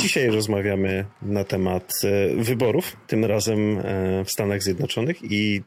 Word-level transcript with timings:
Dzisiaj 0.00 0.30
rozmawiamy 0.30 1.04
na 1.22 1.44
temat 1.44 1.92
e, 2.04 2.34
wyborów, 2.34 2.96
tym 3.06 3.24
razem 3.24 3.78
e, 3.78 4.24
w 4.24 4.30
Stanach 4.30 4.62
Zjednoczonych 4.62 5.16
i 5.22 5.62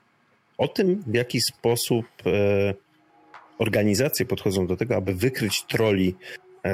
o 0.58 0.68
tym, 0.68 1.04
w 1.08 1.16
jaki 1.16 1.42
sposób 1.42 2.06
e, 2.26 2.74
organizacje 3.58 4.26
podchodzą 4.26 4.68
do 4.68 4.78
tego, 4.78 4.96
aby 4.96 5.14
wykryć 5.14 5.64
troli 5.64 6.16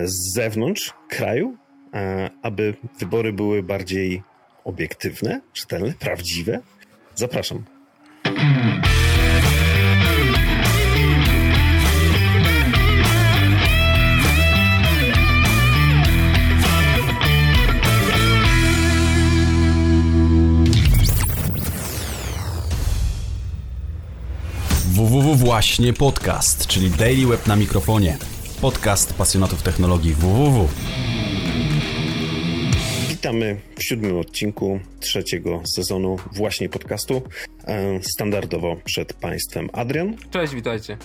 z 0.04 0.34
zewnątrz 0.34 0.94
kraju, 1.10 1.58
aby 2.42 2.74
wybory 3.00 3.34
były 3.34 3.64
bardziej 3.64 4.24
obiektywne, 4.64 5.42
czytelne, 5.54 5.94
prawdziwe. 6.00 6.60
Zapraszam. 7.16 7.64
Właśnie 25.50 25.94
podcast, 25.94 26.68
czyli 26.68 26.90
Daily 26.90 27.28
Web 27.28 27.48
na 27.48 27.56
mikrofonie. 27.56 28.18
Podcast 28.62 29.14
pasjonatów 29.14 29.64
technologii 29.64 30.14
www. 30.14 30.68
Witamy 33.10 33.62
w 33.76 33.84
siódmym 33.84 34.18
odcinku 34.18 34.80
trzeciego 35.00 35.62
sezonu 35.76 36.18
właśnie 36.36 36.70
podcastu. 36.70 37.22
E, 37.68 38.04
standardowo 38.04 38.76
przed 38.86 39.14
Państwem 39.14 39.70
Adrian. 39.74 40.16
Cześć, 40.32 40.56
witajcie. 40.56 40.98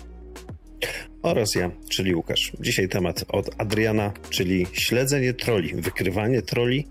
Oraz 1.22 1.54
ja, 1.54 1.70
czyli 1.90 2.14
Łukasz. 2.14 2.52
Dzisiaj 2.60 2.88
temat 2.88 3.24
od 3.28 3.50
Adriana, 3.58 4.12
czyli 4.30 4.66
śledzenie 4.72 5.34
troli, 5.34 5.74
wykrywanie 5.74 6.42
troli, 6.42 6.86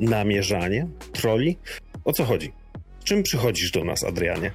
namierzanie 0.00 0.86
troli. 1.12 1.58
O 2.04 2.12
co 2.12 2.24
chodzi? 2.24 2.52
Czym 3.04 3.22
przychodzisz 3.22 3.70
do 3.70 3.84
nas, 3.84 4.04
Adrianie? 4.04 4.52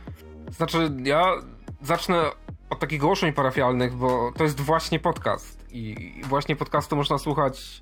Znaczy, 0.58 0.78
ja 1.04 1.42
zacznę 1.82 2.32
od 2.70 2.80
takich 2.80 3.04
ogłoszeń 3.04 3.34
parafialnych, 3.34 3.96
bo 3.96 4.32
to 4.38 4.44
jest 4.44 4.62
właśnie 4.62 5.00
podcast. 5.00 5.66
I 5.72 5.96
właśnie 6.24 6.56
podcastu 6.56 6.96
można 6.96 7.18
słuchać 7.18 7.82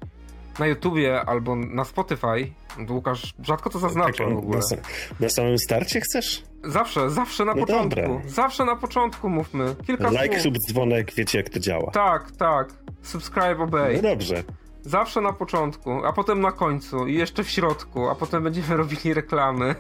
na 0.60 0.68
YouTubie 0.68 1.22
albo 1.26 1.56
na 1.56 1.84
Spotify. 1.84 2.52
Łukasz 2.90 3.34
rzadko 3.44 3.70
to 3.70 3.80
zaznacza 3.80 4.24
tak, 4.24 4.34
w 4.34 4.38
ogóle. 4.38 4.60
Na, 4.72 4.78
na, 5.20 5.30
samym 5.30 5.58
starcie 5.58 6.02
chcesz? 6.02 6.44
Zawsze, 6.64 7.10
zawsze 7.10 7.46
na 7.46 7.54
no 7.54 7.62
początku. 7.62 8.02
Dobra. 8.02 8.22
Zawsze 8.28 8.66
na 8.66 8.76
początku 8.76 9.30
mówmy. 9.30 9.76
Kilka 9.88 10.10
like, 10.10 10.40
sub, 10.40 10.58
dzwonek, 10.58 11.14
wiecie 11.14 11.38
jak 11.38 11.50
to 11.50 11.60
działa. 11.60 11.92
Tak, 11.92 12.32
tak. 12.32 12.74
Subscribe, 13.02 13.58
obey. 13.60 13.96
No 13.96 14.02
dobrze. 14.02 14.44
Zawsze 14.82 15.22
na 15.22 15.34
początku, 15.34 16.06
a 16.06 16.14
potem 16.14 16.42
na 16.42 16.52
końcu 16.52 17.08
i 17.08 17.14
jeszcze 17.14 17.44
w 17.44 17.50
środku, 17.50 18.10
a 18.10 18.16
potem 18.16 18.44
będziemy 18.44 18.78
robili 18.84 19.14
reklamy. 19.14 19.76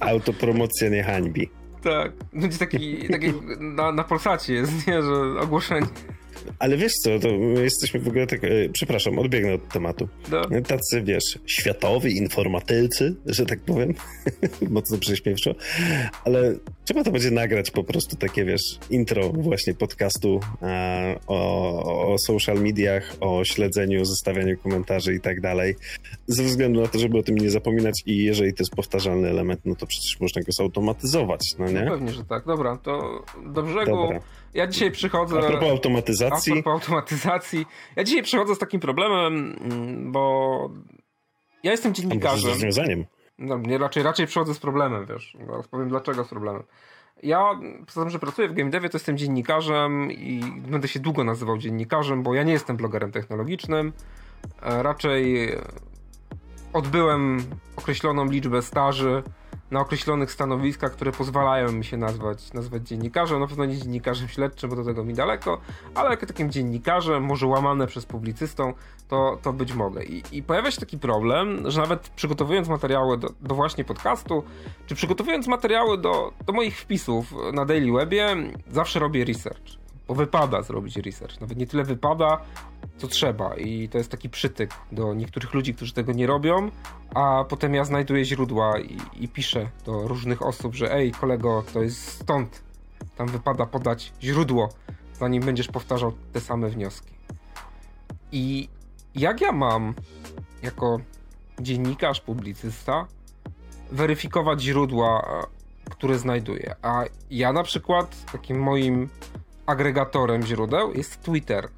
Autopromocja 0.00 0.88
nie 0.88 1.02
hańbi. 1.02 1.50
Tak, 1.82 2.12
będzie 2.32 2.58
taki, 2.58 3.08
taki 3.08 3.32
na, 3.60 3.92
na 3.92 4.04
Polsacie 4.04 4.54
jest, 4.54 4.86
nie, 4.86 5.02
że 5.02 5.40
ogłoszenie. 5.40 5.86
Ale 6.58 6.76
wiesz 6.76 6.92
co, 6.92 7.18
to 7.18 7.28
my 7.38 7.62
jesteśmy 7.62 8.00
w 8.00 8.08
ogóle 8.08 8.26
tak, 8.26 8.44
e, 8.44 8.48
przepraszam, 8.72 9.18
odbiegnę 9.18 9.54
od 9.54 9.68
tematu. 9.68 10.08
No. 10.30 10.42
Tacy, 10.66 11.02
wiesz, 11.02 11.38
światowi 11.46 12.16
informatycy, 12.16 13.14
że 13.26 13.46
tak 13.46 13.60
powiem, 13.60 13.94
mocno 14.70 14.98
prześmiewczo, 14.98 15.54
ale 16.24 16.54
trzeba 16.90 17.04
to 17.04 17.10
będzie 17.10 17.30
nagrać 17.30 17.70
po 17.70 17.84
prostu 17.84 18.16
takie, 18.16 18.44
wiesz, 18.44 18.78
intro 18.90 19.28
właśnie 19.28 19.74
podcastu 19.74 20.40
e, 20.62 21.18
o, 21.26 22.12
o 22.12 22.18
social 22.18 22.60
mediach, 22.60 23.16
o 23.20 23.44
śledzeniu, 23.44 24.04
zostawianiu 24.04 24.58
komentarzy 24.58 25.14
i 25.14 25.20
tak 25.20 25.40
dalej, 25.40 25.76
ze 26.26 26.42
względu 26.42 26.80
na 26.80 26.88
to, 26.88 26.98
żeby 26.98 27.18
o 27.18 27.22
tym 27.22 27.38
nie 27.38 27.50
zapominać 27.50 28.02
i 28.06 28.24
jeżeli 28.24 28.54
to 28.54 28.62
jest 28.62 28.74
powtarzalny 28.74 29.28
element, 29.28 29.60
no 29.64 29.74
to 29.74 29.86
przecież 29.86 30.20
można 30.20 30.42
go 30.42 30.52
zautomatyzować, 30.52 31.40
no 31.58 31.66
nie? 31.66 31.82
No 31.82 31.90
pewnie, 31.90 32.12
że 32.12 32.24
tak. 32.24 32.44
Dobra, 32.44 32.76
to 32.76 33.24
do 33.46 33.62
brzegu. 33.62 33.96
Dobra. 33.96 34.20
Ja 34.54 34.66
dzisiaj 34.66 34.90
przychodzę... 34.90 35.38
A 35.38 35.42
propos 35.42 35.70
automatyzacji. 35.70 36.52
A 36.52 36.62
propos 36.62 36.82
automatyzacji. 36.82 37.66
Ja 37.96 38.04
dzisiaj 38.04 38.22
przychodzę 38.22 38.54
z 38.54 38.58
takim 38.58 38.80
problemem, 38.80 39.56
mm, 39.60 40.12
bo 40.12 40.70
ja 41.62 41.70
jestem 41.70 41.94
dziennikarzem. 41.94 42.40
Z 42.40 42.44
rozwiązaniem. 42.44 43.04
No, 43.40 43.58
raczej, 43.78 44.02
raczej 44.02 44.26
przychodzę 44.26 44.54
z 44.54 44.58
problemem, 44.58 45.06
wiesz. 45.06 45.36
Zaraz 45.46 45.68
powiem 45.68 45.88
dlaczego 45.88 46.24
z 46.24 46.28
problemem. 46.28 46.62
Ja, 47.22 47.60
poza 47.86 48.00
tym, 48.00 48.10
że 48.10 48.18
pracuję 48.18 48.48
w 48.48 48.54
game 48.54 48.70
to 48.70 48.78
jestem 48.92 49.18
dziennikarzem 49.18 50.12
i 50.12 50.40
będę 50.68 50.88
się 50.88 51.00
długo 51.00 51.24
nazywał 51.24 51.58
dziennikarzem, 51.58 52.22
bo 52.22 52.34
ja 52.34 52.42
nie 52.42 52.52
jestem 52.52 52.76
blogerem 52.76 53.12
technologicznym. 53.12 53.92
E, 54.62 54.82
raczej 54.82 55.48
odbyłem 56.72 57.44
określoną 57.76 58.30
liczbę 58.30 58.62
staży 58.62 59.22
na 59.70 59.80
określonych 59.80 60.32
stanowiskach, 60.32 60.92
które 60.92 61.12
pozwalają 61.12 61.72
mi 61.72 61.84
się 61.84 61.96
nazwać, 61.96 62.52
nazwać 62.52 62.88
dziennikarzem. 62.88 63.40
Na 63.40 63.46
pewno 63.46 63.64
nie 63.64 63.76
dziennikarzem 63.76 64.28
śledczym, 64.28 64.70
bo 64.70 64.76
do 64.76 64.84
tego 64.84 65.04
mi 65.04 65.14
daleko, 65.14 65.60
ale 65.94 66.10
jako 66.10 66.26
takim 66.26 66.50
dziennikarzem, 66.50 67.22
może 67.24 67.46
łamane 67.46 67.86
przez 67.86 68.06
publicystą, 68.06 68.74
to, 69.08 69.38
to 69.42 69.52
być 69.52 69.72
mogę. 69.72 70.04
I, 70.04 70.22
I 70.32 70.42
pojawia 70.42 70.70
się 70.70 70.80
taki 70.80 70.98
problem, 70.98 71.70
że 71.70 71.80
nawet 71.80 72.08
przygotowując 72.08 72.68
materiały 72.68 73.18
do, 73.18 73.28
do 73.40 73.54
właśnie 73.54 73.84
podcastu, 73.84 74.44
czy 74.86 74.94
przygotowując 74.94 75.46
materiały 75.46 75.98
do, 75.98 76.32
do 76.46 76.52
moich 76.52 76.78
wpisów 76.78 77.34
na 77.52 77.64
Daily 77.64 77.92
Webie, 77.92 78.36
zawsze 78.70 78.98
robię 78.98 79.24
research 79.24 79.79
bo 80.10 80.14
wypada 80.14 80.62
zrobić 80.62 80.96
research. 80.96 81.40
Nawet 81.40 81.58
nie 81.58 81.66
tyle 81.66 81.84
wypada, 81.84 82.40
co 82.96 83.08
trzeba. 83.08 83.56
I 83.56 83.88
to 83.88 83.98
jest 83.98 84.10
taki 84.10 84.30
przytyk 84.30 84.70
do 84.92 85.14
niektórych 85.14 85.54
ludzi, 85.54 85.74
którzy 85.74 85.92
tego 85.92 86.12
nie 86.12 86.26
robią, 86.26 86.70
a 87.14 87.44
potem 87.48 87.74
ja 87.74 87.84
znajduję 87.84 88.24
źródła 88.24 88.78
i, 88.78 88.98
i 89.14 89.28
piszę 89.28 89.70
do 89.86 90.08
różnych 90.08 90.42
osób, 90.42 90.74
że 90.74 90.94
ej, 90.94 91.12
kolego, 91.12 91.64
to 91.72 91.82
jest 91.82 92.08
stąd. 92.08 92.62
Tam 93.16 93.28
wypada 93.28 93.66
podać 93.66 94.12
źródło, 94.22 94.68
zanim 95.18 95.42
będziesz 95.42 95.68
powtarzał 95.68 96.12
te 96.32 96.40
same 96.40 96.68
wnioski. 96.68 97.12
I 98.32 98.68
jak 99.14 99.40
ja 99.40 99.52
mam, 99.52 99.94
jako 100.62 101.00
dziennikarz, 101.60 102.20
publicysta, 102.20 103.06
weryfikować 103.92 104.62
źródła, 104.62 105.42
które 105.90 106.18
znajduję? 106.18 106.74
A 106.82 107.04
ja 107.30 107.52
na 107.52 107.62
przykład 107.62 108.32
takim 108.32 108.60
moim 108.60 109.08
agregatorem 109.70 110.42
źródeł 110.42 110.92
jest 110.92 111.22
Twitter. 111.22 111.68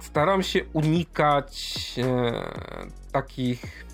Staram 0.00 0.42
się 0.42 0.64
unikać 0.72 1.94
e, 1.98 2.32
takich 3.12 3.84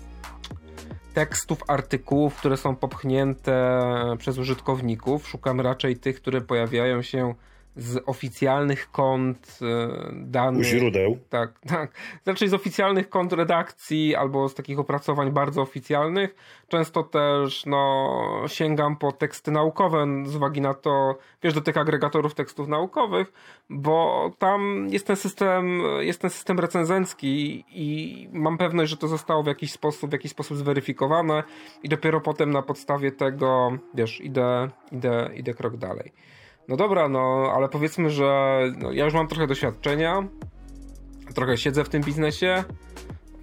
tekstów, 1.13 1.63
artykułów, 1.67 2.35
które 2.35 2.57
są 2.57 2.75
popchnięte 2.75 3.81
przez 4.17 4.37
użytkowników. 4.37 5.27
Szukam 5.27 5.61
raczej 5.61 5.97
tych, 5.97 6.15
które 6.15 6.41
pojawiają 6.41 7.01
się 7.01 7.33
z 7.79 8.03
oficjalnych 8.05 8.91
kont 8.91 9.59
e, 9.61 10.11
danych. 10.13 10.61
U 10.61 10.63
źródeł. 10.63 11.17
Tak, 11.29 11.59
tak. 11.67 11.91
Znaczy 12.23 12.49
z 12.49 12.53
oficjalnych 12.53 13.09
kont 13.09 13.33
redakcji 13.33 14.15
albo 14.15 14.49
z 14.49 14.55
takich 14.55 14.79
opracowań 14.79 15.31
bardzo 15.31 15.61
oficjalnych. 15.61 16.35
Często 16.67 17.03
też 17.03 17.65
no, 17.65 18.43
sięgam 18.47 18.95
po 18.95 19.11
teksty 19.11 19.51
naukowe 19.51 20.05
z 20.25 20.35
uwagi 20.35 20.61
na 20.61 20.73
to, 20.73 21.17
wiesz, 21.43 21.53
do 21.53 21.61
tych 21.61 21.77
agregatorów 21.77 22.35
tekstów 22.35 22.67
naukowych, 22.67 23.33
bo 23.69 24.31
tam 24.37 24.87
jest 24.89 25.07
ten 25.07 25.15
system, 25.15 25.81
jest 25.99 26.21
ten 26.21 26.29
system 26.29 26.59
recenzencki 26.59 27.65
i 27.69 28.29
mam 28.33 28.57
pewność, 28.57 28.89
że 28.89 28.97
to 28.97 29.07
zostało 29.07 29.43
w 29.43 29.47
jakiś 29.47 29.71
sposób, 29.71 30.09
w 30.09 30.13
jakiś 30.13 30.31
sposób 30.31 30.57
zweryfikowane 30.57 31.43
i 31.83 31.89
dopiero 31.89 32.21
potem 32.21 32.51
na 32.51 32.61
podstawie 32.61 33.11
tego, 33.11 33.71
wiesz, 33.93 34.21
idę, 34.21 34.69
idę, 34.91 35.29
idę 35.35 35.53
krok 35.53 35.77
dalej. 35.77 36.11
No 36.69 36.77
dobra, 36.77 37.09
no 37.09 37.51
ale 37.55 37.69
powiedzmy, 37.69 38.09
że 38.09 38.59
no, 38.77 38.91
ja 38.91 39.05
już 39.05 39.13
mam 39.13 39.27
trochę 39.27 39.47
doświadczenia, 39.47 40.27
trochę 41.35 41.57
siedzę 41.57 41.83
w 41.83 41.89
tym 41.89 42.03
biznesie, 42.03 42.63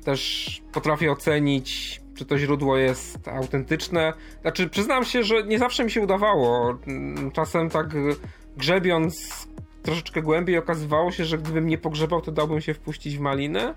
też 0.05 0.63
potrafię 0.73 1.13
ocenić, 1.13 2.01
czy 2.15 2.25
to 2.25 2.39
źródło 2.39 2.77
jest 2.77 3.29
autentyczne. 3.29 4.13
Znaczy, 4.43 4.69
przyznam 4.69 5.05
się, 5.05 5.23
że 5.23 5.43
nie 5.43 5.59
zawsze 5.59 5.85
mi 5.85 5.91
się 5.91 6.01
udawało. 6.01 6.79
Czasem 7.33 7.71
tak 7.71 7.87
grzebiąc 8.57 9.47
troszeczkę 9.83 10.23
głębiej 10.23 10.59
okazywało 10.59 11.13
się, 11.13 11.25
że 11.25 11.39
gdybym 11.39 11.67
nie 11.67 11.79
pogrzebał, 11.79 12.21
to 12.21 12.33
dałbym 12.33 12.61
się 12.61 12.75
wpuścić 12.75 13.17
w 13.17 13.21
maliny. 13.21 13.75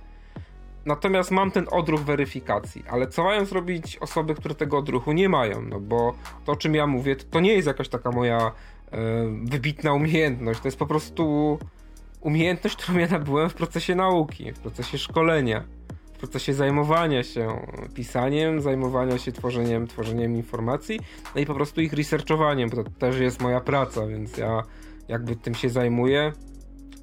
Natomiast 0.85 1.31
mam 1.31 1.51
ten 1.51 1.68
odruch 1.71 2.01
weryfikacji, 2.01 2.83
ale 2.89 3.07
co 3.07 3.23
mają 3.23 3.45
zrobić 3.45 3.97
osoby, 3.97 4.35
które 4.35 4.56
tego 4.56 4.77
odruchu 4.77 5.12
nie 5.12 5.29
mają? 5.29 5.62
No 5.62 5.79
bo 5.79 6.13
to, 6.45 6.51
o 6.51 6.56
czym 6.56 6.75
ja 6.75 6.88
mówię, 6.88 7.15
to 7.15 7.39
nie 7.39 7.53
jest 7.53 7.68
jakaś 7.68 7.89
taka 7.89 8.12
moja 8.12 8.51
wybitna 9.44 9.94
umiejętność. 9.94 10.59
To 10.59 10.68
jest 10.68 10.80
po 10.80 10.86
prostu 10.86 11.57
umiejętność, 12.21 12.75
którą 12.75 12.97
ja 13.00 13.07
nabyłem 13.07 13.50
w 13.50 13.53
procesie 13.53 13.95
nauki, 13.95 14.51
w 14.51 14.59
procesie 14.59 14.97
szkolenia, 14.97 15.63
w 16.13 16.18
procesie 16.18 16.53
zajmowania 16.53 17.24
się 17.24 17.68
pisaniem, 17.94 18.62
zajmowania 18.62 19.18
się 19.18 19.31
tworzeniem, 19.31 19.88
tworzeniem 19.88 20.36
informacji, 20.36 21.00
no 21.36 21.41
i 21.41 21.45
po 21.45 21.53
prostu 21.53 21.81
ich 21.81 21.94
researchowaniem, 21.94 22.69
bo 22.69 22.83
to 22.83 22.89
też 22.89 23.19
jest 23.19 23.41
moja 23.41 23.62
praca, 23.62 24.07
więc 24.07 24.38
ja 24.38 24.63
jakby 25.07 25.35
tym 25.35 25.56
się 25.56 25.69
zajmuję, 25.69 26.33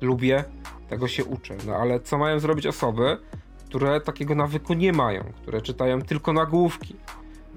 lubię, 0.01 0.45
tego 0.89 1.09
się 1.09 1.25
uczę. 1.25 1.57
No 1.67 1.75
ale 1.77 2.01
co 2.01 2.19
mają 2.19 2.39
zrobić 2.39 2.67
osoby, 2.67 3.19
które 3.67 4.01
takiego 4.01 4.35
nawyku 4.35 4.75
nie 4.75 4.93
mają, 4.93 5.25
które 5.43 5.63
czytają 5.63 6.03
tylko 6.03 6.33
nagłówki. 6.33 6.97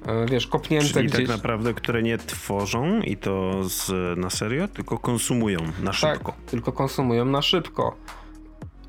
E, 0.06 0.26
wiesz, 0.26 0.48
kopnięte 0.48 0.88
Czyli 0.88 1.08
gdzieś. 1.08 1.28
tak 1.28 1.28
naprawdę, 1.28 1.74
które 1.74 2.04
nie 2.04 2.18
tworzą 2.18 3.02
i 3.02 3.18
to 3.18 3.64
z, 3.64 3.92
na 4.20 4.30
serio, 4.30 4.68
tylko 4.68 4.98
konsumują 4.98 5.60
na 5.84 5.94
szybko. 5.94 6.32
Tak, 6.32 6.42
tylko 6.46 6.72
konsumują 6.72 7.26
na 7.26 7.42
szybko. 7.42 7.96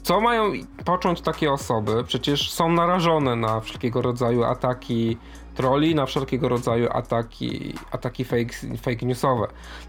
Co 0.02 0.20
mają 0.20 0.52
począć 0.84 1.20
takie 1.20 1.52
osoby? 1.52 2.04
Przecież 2.04 2.50
są 2.50 2.72
narażone 2.72 3.36
na 3.36 3.60
wszelkiego 3.60 4.02
rodzaju 4.02 4.44
ataki 4.44 5.16
troli, 5.54 5.94
na 5.94 6.06
wszelkiego 6.06 6.48
rodzaju 6.48 6.88
ataki, 6.92 7.74
ataki 7.90 8.24
fake, 8.24 8.54
fake 8.82 9.06
newsowe. 9.06 9.46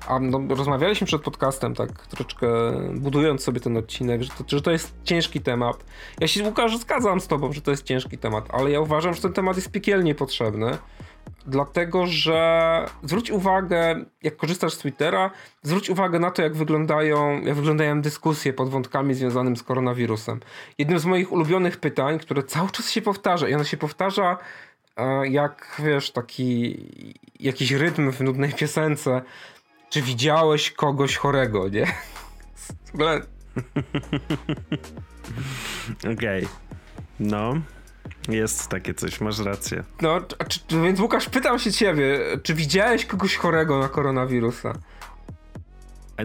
A 0.07 0.19
no, 0.19 0.55
rozmawialiśmy 0.55 1.07
przed 1.07 1.21
podcastem, 1.21 1.75
tak 1.75 2.07
troszeczkę 2.07 2.47
budując 2.93 3.43
sobie 3.43 3.59
ten 3.59 3.77
odcinek, 3.77 4.23
że 4.23 4.29
to, 4.29 4.43
że 4.47 4.61
to 4.61 4.71
jest 4.71 4.93
ciężki 5.03 5.41
temat. 5.41 5.85
Ja 6.19 6.27
się, 6.27 6.43
Łukasz, 6.43 6.77
zgadzam 6.77 7.21
z 7.21 7.27
tobą, 7.27 7.53
że 7.53 7.61
to 7.61 7.71
jest 7.71 7.83
ciężki 7.83 8.17
temat, 8.17 8.45
ale 8.49 8.71
ja 8.71 8.79
uważam, 8.79 9.13
że 9.13 9.21
ten 9.21 9.33
temat 9.33 9.55
jest 9.55 9.71
piekielnie 9.71 10.15
potrzebny. 10.15 10.77
Dlatego, 11.47 12.07
że 12.07 12.85
zwróć 13.03 13.31
uwagę, 13.31 14.05
jak 14.23 14.37
korzystasz 14.37 14.73
z 14.73 14.77
Twittera, 14.77 15.31
zwróć 15.63 15.89
uwagę 15.89 16.19
na 16.19 16.31
to, 16.31 16.41
jak 16.41 16.55
wyglądają, 16.55 17.41
jak 17.41 17.55
wyglądają 17.55 18.01
dyskusje 18.01 18.53
pod 18.53 18.69
wątkami 18.69 19.13
związanym 19.13 19.57
z 19.57 19.63
koronawirusem. 19.63 20.39
Jednym 20.77 20.99
z 20.99 21.05
moich 21.05 21.31
ulubionych 21.31 21.77
pytań, 21.77 22.19
które 22.19 22.43
cały 22.43 22.69
czas 22.69 22.89
się 22.89 23.01
powtarza, 23.01 23.49
i 23.49 23.53
ono 23.53 23.63
się 23.63 23.77
powtarza 23.77 24.37
e, 24.97 25.27
jak, 25.27 25.81
wiesz, 25.85 26.11
taki 26.11 26.77
jakiś 27.39 27.71
rytm 27.71 28.11
w 28.11 28.21
nudnej 28.21 28.53
piosence. 28.53 29.21
Czy 29.89 30.01
widziałeś 30.01 30.71
kogoś 30.71 31.15
chorego, 31.15 31.69
nie? 31.69 31.87
Okej. 35.99 36.45
Okay. 36.45 36.47
No. 37.19 37.53
Jest 38.29 38.67
takie 38.67 38.93
coś, 38.93 39.21
masz 39.21 39.39
rację. 39.39 39.83
No, 40.01 40.21
czy, 40.47 40.59
więc 40.81 40.99
Łukasz, 40.99 41.29
pytam 41.29 41.59
się 41.59 41.71
ciebie, 41.71 42.19
czy 42.43 42.53
widziałeś 42.53 43.05
kogoś 43.05 43.35
chorego 43.35 43.79
na 43.79 43.89
koronawirusa? 43.89 44.73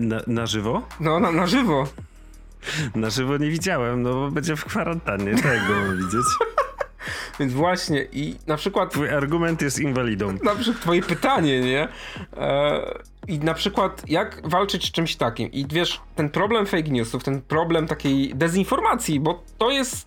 Na, 0.00 0.20
na 0.26 0.46
żywo? 0.46 0.82
No, 1.00 1.20
na, 1.20 1.32
na 1.32 1.46
żywo. 1.46 1.86
Na 2.94 3.10
żywo 3.10 3.36
nie 3.36 3.50
widziałem, 3.50 4.02
no 4.02 4.14
bo 4.14 4.30
będzie 4.30 4.56
w 4.56 4.64
kwarantannie, 4.64 5.34
tak 5.42 5.68
go 5.68 5.74
mam 5.74 5.96
widzieć. 5.96 6.26
Więc 7.40 7.52
właśnie 7.52 8.06
i 8.12 8.36
na 8.46 8.56
przykład... 8.56 8.90
Twój 8.90 9.10
argument 9.10 9.62
jest 9.62 9.78
inwalidą. 9.78 10.32
Na 10.42 10.54
przykład 10.54 10.80
twoje 10.80 11.02
pytanie, 11.02 11.60
nie? 11.60 11.88
E, 12.36 12.80
I 13.28 13.38
na 13.38 13.54
przykład 13.54 14.02
jak 14.08 14.48
walczyć 14.48 14.88
z 14.88 14.90
czymś 14.90 15.16
takim? 15.16 15.52
I 15.52 15.66
wiesz, 15.72 16.00
ten 16.14 16.30
problem 16.30 16.66
fake 16.66 16.88
newsów, 16.88 17.24
ten 17.24 17.42
problem 17.42 17.86
takiej 17.86 18.34
dezinformacji, 18.34 19.20
bo 19.20 19.42
to 19.58 19.70
jest 19.70 20.06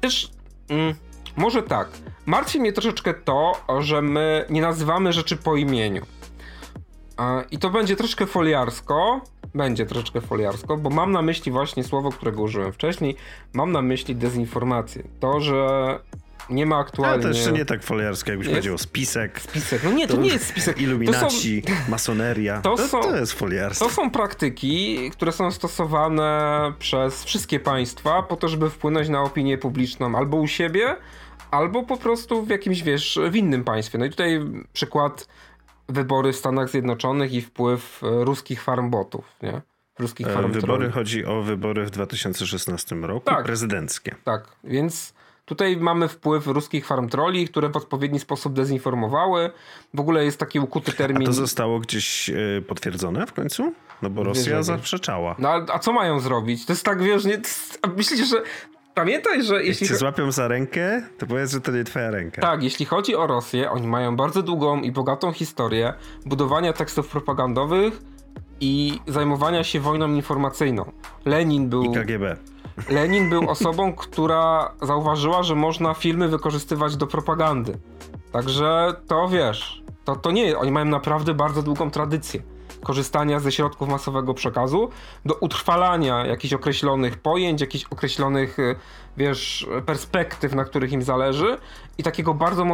też 0.00 0.30
Mm, 0.68 0.94
może 1.36 1.62
tak. 1.62 1.88
Martwi 2.26 2.60
mnie 2.60 2.72
troszeczkę 2.72 3.14
to, 3.14 3.52
że 3.78 4.02
my 4.02 4.46
nie 4.50 4.62
nazywamy 4.62 5.12
rzeczy 5.12 5.36
po 5.36 5.56
imieniu. 5.56 6.06
I 7.50 7.58
to 7.58 7.70
będzie 7.70 7.96
troszkę 7.96 8.26
foliarsko. 8.26 9.20
Będzie 9.54 9.86
troszeczkę 9.86 10.20
foliarsko, 10.20 10.76
bo 10.76 10.90
mam 10.90 11.12
na 11.12 11.22
myśli 11.22 11.52
właśnie 11.52 11.84
słowo, 11.84 12.10
którego 12.10 12.42
użyłem 12.42 12.72
wcześniej. 12.72 13.16
Mam 13.52 13.72
na 13.72 13.82
myśli 13.82 14.16
dezinformację. 14.16 15.02
To, 15.20 15.40
że 15.40 15.98
nie 16.52 16.66
ma 16.66 16.78
aktualnie... 16.78 17.14
Ale 17.14 17.22
to 17.22 17.28
jeszcze 17.38 17.52
nie 17.52 17.64
tak 17.64 17.82
foliarskie, 17.82 18.30
jakbyś 18.30 18.46
jest? 18.46 18.56
powiedział 18.56 18.78
spisek. 18.78 19.40
Spisek, 19.40 19.84
no 19.84 19.92
nie, 19.92 20.08
to, 20.08 20.14
to 20.14 20.20
nie 20.20 20.28
jest 20.28 20.46
spisek. 20.46 20.80
Iluminaci, 20.80 21.62
są... 21.66 21.90
masoneria, 21.90 22.60
to, 22.60 22.76
to, 22.76 22.88
są... 22.88 23.00
to 23.00 23.16
jest 23.16 23.32
foliarstwo. 23.32 23.84
To 23.84 23.90
są 23.90 24.10
praktyki, 24.10 25.10
które 25.10 25.32
są 25.32 25.50
stosowane 25.50 26.72
przez 26.78 27.24
wszystkie 27.24 27.60
państwa 27.60 28.22
po 28.22 28.36
to, 28.36 28.48
żeby 28.48 28.70
wpłynąć 28.70 29.08
na 29.08 29.22
opinię 29.22 29.58
publiczną 29.58 30.16
albo 30.16 30.36
u 30.36 30.46
siebie, 30.46 30.96
albo 31.50 31.82
po 31.82 31.96
prostu 31.96 32.42
w 32.42 32.48
jakimś, 32.48 32.82
wiesz, 32.82 33.18
w 33.30 33.36
innym 33.36 33.64
państwie. 33.64 33.98
No 33.98 34.04
i 34.04 34.10
tutaj 34.10 34.40
przykład 34.72 35.28
wybory 35.88 36.32
w 36.32 36.36
Stanach 36.36 36.68
Zjednoczonych 36.68 37.32
i 37.32 37.42
wpływ 37.42 37.98
ruskich 38.02 38.62
farmbotów, 38.62 39.24
nie? 39.42 39.62
Ruskich 39.98 40.28
e, 40.28 40.34
farm 40.34 40.52
Wybory 40.52 40.90
chodzi 40.90 41.24
o 41.24 41.42
wybory 41.42 41.86
w 41.86 41.90
2016 41.90 42.96
roku, 42.96 43.24
tak, 43.24 43.44
prezydenckie. 43.44 44.14
Tak, 44.24 44.48
więc 44.64 45.14
Tutaj 45.44 45.76
mamy 45.76 46.08
wpływ 46.08 46.46
ruskich 46.46 46.86
farm 46.86 47.08
troli, 47.08 47.48
które 47.48 47.68
w 47.68 47.76
odpowiedni 47.76 48.20
sposób 48.20 48.52
dezinformowały. 48.52 49.50
W 49.94 50.00
ogóle 50.00 50.24
jest 50.24 50.38
taki 50.38 50.60
ukuty 50.60 50.92
termin. 50.92 51.22
A 51.22 51.26
to 51.26 51.32
zostało 51.32 51.80
gdzieś 51.80 52.30
e, 52.30 52.34
potwierdzone 52.68 53.26
w 53.26 53.32
końcu? 53.32 53.72
No 54.02 54.10
bo 54.10 54.22
Rosja 54.22 54.62
zaprzeczała. 54.62 55.36
No 55.38 55.48
a, 55.48 55.66
a, 55.74 55.78
co 55.78 55.92
mają 55.92 56.20
zrobić? 56.20 56.66
To 56.66 56.72
jest 56.72 56.84
tak, 56.84 57.02
wiesz, 57.02 57.24
nie, 57.24 57.40
myślicie, 57.96 58.24
że 58.24 58.42
Pamiętaj, 58.94 59.42
że 59.42 59.64
jeśli. 59.64 59.86
Jak 59.86 59.92
cię 59.92 59.98
złapią 59.98 60.32
za 60.32 60.48
rękę, 60.48 61.02
to 61.18 61.26
powiedz, 61.26 61.50
że 61.50 61.60
to 61.60 61.72
nie 61.72 61.84
twoja 61.84 62.10
ręka. 62.10 62.42
Tak, 62.42 62.62
jeśli 62.62 62.86
chodzi 62.86 63.16
o 63.16 63.26
Rosję, 63.26 63.70
oni 63.70 63.86
mają 63.86 64.16
bardzo 64.16 64.42
długą 64.42 64.80
i 64.80 64.92
bogatą 64.92 65.32
historię 65.32 65.94
budowania 66.26 66.72
tekstów 66.72 67.08
propagandowych 67.08 68.00
i 68.60 69.00
zajmowania 69.06 69.64
się 69.64 69.80
wojną 69.80 70.08
informacyjną. 70.08 70.92
Lenin 71.24 71.68
był. 71.68 71.82
I 71.82 71.94
KGB. 71.94 72.36
Lenin 72.88 73.30
był 73.30 73.50
osobą, 73.50 73.92
która 73.92 74.72
zauważyła, 74.82 75.42
że 75.42 75.54
można 75.54 75.94
filmy 75.94 76.28
wykorzystywać 76.28 76.96
do 76.96 77.06
propagandy. 77.06 77.78
Także 78.32 78.94
to 79.06 79.28
wiesz, 79.28 79.82
to, 80.04 80.16
to 80.16 80.30
nie, 80.30 80.58
oni 80.58 80.72
mają 80.72 80.86
naprawdę 80.86 81.34
bardzo 81.34 81.62
długą 81.62 81.90
tradycję 81.90 82.42
korzystania 82.82 83.40
ze 83.40 83.52
środków 83.52 83.88
masowego 83.88 84.34
przekazu 84.34 84.88
do 85.24 85.34
utrwalania 85.34 86.26
jakichś 86.26 86.54
określonych 86.54 87.18
pojęć, 87.18 87.60
jakichś 87.60 87.84
określonych, 87.84 88.58
y, 88.58 88.76
wiesz, 89.16 89.66
perspektyw, 89.86 90.54
na 90.54 90.64
których 90.64 90.92
im 90.92 91.02
zależy 91.02 91.58
i 91.98 92.02
takiego 92.02 92.34
bardzo 92.34 92.64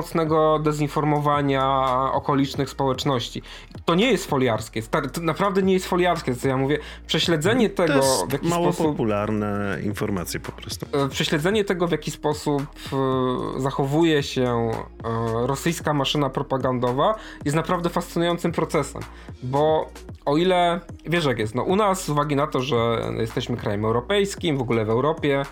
dezinformowania 0.63 1.85
okolicznych 2.13 2.71
społeczności. 2.71 3.43
To 3.85 3.95
nie 3.95 4.11
jest 4.11 4.27
foliarskie, 4.27 4.83
to 5.13 5.21
naprawdę 5.21 5.63
nie 5.63 5.73
jest 5.73 5.87
foliarskie, 5.87 6.35
co 6.35 6.49
ja 6.49 6.57
mówię. 6.57 6.79
Prześledzenie 7.07 7.71
tego, 7.71 7.93
to 7.93 7.99
jest 7.99 8.27
w 8.29 8.33
jaki 8.33 8.49
mało 8.49 8.73
sposób... 8.73 8.93
popularne 8.93 9.79
informacje 9.83 10.41
po 10.41 10.53
prostu. 10.53 10.87
E, 10.93 11.09
prześledzenie 11.09 11.65
tego, 11.65 11.87
w 11.87 11.91
jaki 11.91 12.11
sposób 12.11 12.63
e, 12.63 13.61
zachowuje 13.61 14.23
się 14.23 14.71
e, 15.05 15.47
rosyjska 15.47 15.95
maszyna 15.95 16.31
propagandowa 16.31 17.15
jest 17.45 17.57
naprawdę 17.57 17.91
fascynującym 17.91 18.53
procesem, 18.53 19.03
bo 19.43 19.89
o 20.25 20.37
ile, 20.37 20.81
wiesz 21.07 21.25
jak 21.25 21.39
jest, 21.39 21.55
no 21.55 21.63
u 21.63 21.77
nas 21.77 22.05
z 22.05 22.09
uwagi 22.09 22.37
na 22.37 22.47
to, 22.47 22.61
że 22.61 22.77
jesteśmy 23.19 23.57
krajem 23.57 23.85
europejskim, 23.85 24.59
w 24.59 24.63
ogóle 24.63 24.85
w 24.85 24.91
Europie, 24.91 25.43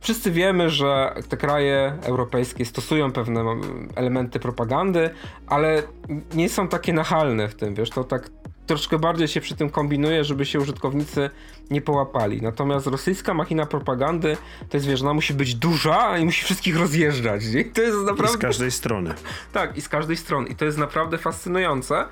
Wszyscy 0.00 0.30
wiemy, 0.30 0.70
że 0.70 1.14
te 1.28 1.36
kraje 1.36 1.98
europejskie 2.02 2.64
stosują 2.64 3.12
pewne 3.12 3.44
elementy 3.94 4.40
propagandy, 4.40 5.10
ale 5.46 5.82
nie 6.34 6.48
są 6.48 6.68
takie 6.68 6.92
nachalne 6.92 7.48
w 7.48 7.54
tym, 7.54 7.74
wiesz, 7.74 7.90
to 7.90 8.04
tak 8.04 8.30
troszkę 8.68 8.98
bardziej 8.98 9.28
się 9.28 9.40
przy 9.40 9.56
tym 9.56 9.70
kombinuje, 9.70 10.24
żeby 10.24 10.46
się 10.46 10.60
użytkownicy 10.60 11.30
nie 11.70 11.80
połapali. 11.80 12.42
Natomiast 12.42 12.86
rosyjska 12.86 13.34
machina 13.34 13.66
propagandy 13.66 14.36
to 14.68 14.76
jest, 14.76 14.86
wiesz, 14.86 15.02
ona 15.02 15.14
musi 15.14 15.34
być 15.34 15.54
duża 15.54 16.18
i 16.18 16.24
musi 16.24 16.44
wszystkich 16.44 16.76
rozjeżdżać. 16.76 17.46
Nie? 17.46 17.64
To 17.64 17.82
jest 17.82 17.98
naprawdę... 17.98 18.34
I 18.34 18.38
z 18.38 18.38
każdej 18.38 18.70
strony. 18.70 19.14
Tak, 19.52 19.76
i 19.76 19.80
z 19.80 19.88
każdej 19.88 20.16
strony. 20.16 20.48
I 20.48 20.54
to 20.54 20.64
jest 20.64 20.78
naprawdę 20.78 21.18
fascynujące, 21.18 22.04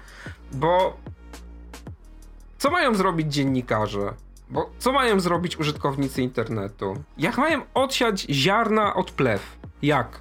bo 0.52 0.96
co 2.58 2.70
mają 2.70 2.94
zrobić 2.94 3.32
dziennikarze? 3.34 4.14
Bo 4.50 4.70
co 4.78 4.92
mają 4.92 5.20
zrobić 5.20 5.56
użytkownicy 5.56 6.22
internetu? 6.22 7.02
Jak 7.18 7.38
mają 7.38 7.62
odsiać 7.74 8.26
ziarna 8.30 8.94
od 8.94 9.10
plew? 9.10 9.58
Jak? 9.82 10.20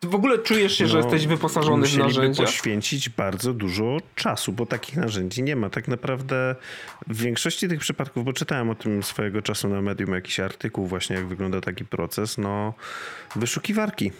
Ty 0.00 0.08
w 0.08 0.14
ogóle 0.14 0.38
czujesz 0.38 0.78
się, 0.78 0.84
no, 0.84 0.90
że 0.90 0.98
jesteś 0.98 1.26
wyposażony 1.26 1.86
w 1.86 1.98
narzędzia? 1.98 2.44
poświęcić 2.44 3.08
bardzo 3.08 3.52
dużo 3.52 3.96
czasu, 4.14 4.52
bo 4.52 4.66
takich 4.66 4.96
narzędzi 4.96 5.42
nie 5.42 5.56
ma. 5.56 5.70
Tak 5.70 5.88
naprawdę 5.88 6.56
w 7.06 7.22
większości 7.22 7.68
tych 7.68 7.80
przypadków, 7.80 8.24
bo 8.24 8.32
czytałem 8.32 8.70
o 8.70 8.74
tym 8.74 9.02
swojego 9.02 9.42
czasu 9.42 9.68
na 9.68 9.82
medium 9.82 10.14
jakiś 10.14 10.40
artykuł 10.40 10.86
właśnie, 10.86 11.16
jak 11.16 11.26
wygląda 11.26 11.60
taki 11.60 11.84
proces, 11.84 12.38
no 12.38 12.74
wyszukiwarki 13.36 14.12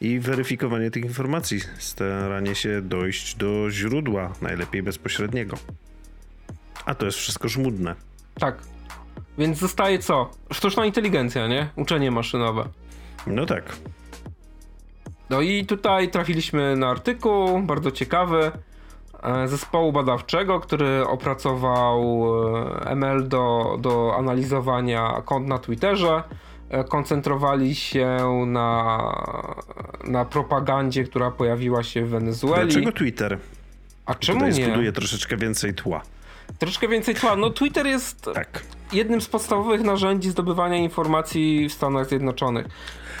i 0.00 0.18
weryfikowanie 0.20 0.90
tych 0.90 1.04
informacji, 1.04 1.60
staranie 1.78 2.54
się 2.54 2.82
dojść 2.82 3.34
do 3.34 3.70
źródła, 3.70 4.32
najlepiej 4.42 4.82
bezpośredniego. 4.82 5.56
A 6.86 6.94
to 6.94 7.06
jest 7.06 7.18
wszystko 7.18 7.48
żmudne. 7.48 8.07
Tak. 8.38 8.58
Więc 9.38 9.58
zostaje 9.58 9.98
co? 9.98 10.30
Sztuczna 10.52 10.86
inteligencja, 10.86 11.46
nie? 11.46 11.68
Uczenie 11.76 12.10
maszynowe. 12.10 12.64
No 13.26 13.46
tak. 13.46 13.76
No 15.30 15.40
i 15.40 15.66
tutaj 15.66 16.10
trafiliśmy 16.10 16.76
na 16.76 16.88
artykuł, 16.88 17.62
bardzo 17.62 17.90
ciekawy, 17.90 18.52
e, 19.22 19.48
zespołu 19.48 19.92
badawczego, 19.92 20.60
który 20.60 21.06
opracował 21.06 22.26
e, 22.86 22.90
ML 22.90 23.28
do, 23.28 23.76
do 23.80 24.14
analizowania 24.18 25.22
kont 25.24 25.48
na 25.48 25.58
Twitterze. 25.58 26.22
E, 26.70 26.84
koncentrowali 26.84 27.74
się 27.74 28.16
na, 28.46 28.98
na 30.04 30.24
propagandzie, 30.24 31.04
która 31.04 31.30
pojawiła 31.30 31.82
się 31.82 32.04
w 32.04 32.08
Wenezueli. 32.08 32.72
Dlaczego 32.72 32.92
Twitter? 32.92 33.38
A 34.06 34.14
czemu 34.14 34.40
Tutaj 34.40 34.54
nie? 34.58 34.64
zbuduje 34.64 34.92
troszeczkę 34.92 35.36
więcej 35.36 35.74
tła. 35.74 36.02
Troszkę 36.58 36.88
więcej 36.88 37.14
tła. 37.14 37.36
No 37.36 37.50
Twitter 37.50 37.86
jest... 37.86 38.22
Tak. 38.34 38.62
jednym 38.92 39.20
z 39.20 39.28
podstawowych 39.28 39.82
narzędzi 39.82 40.30
zdobywania 40.30 40.76
informacji 40.76 41.68
w 41.68 41.72
Stanach 41.72 42.08
Zjednoczonych. 42.08 42.66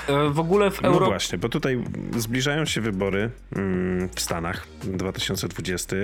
E, 0.08 0.30
w 0.30 0.40
ogóle 0.40 0.70
w 0.70 0.84
Europie. 0.84 1.00
No 1.00 1.10
właśnie, 1.10 1.38
bo 1.38 1.48
tutaj 1.48 1.84
zbliżają 2.16 2.64
się 2.64 2.80
wybory 2.80 3.30
mm, 3.56 4.08
w 4.14 4.20
Stanach 4.20 4.66
2020. 4.82 5.96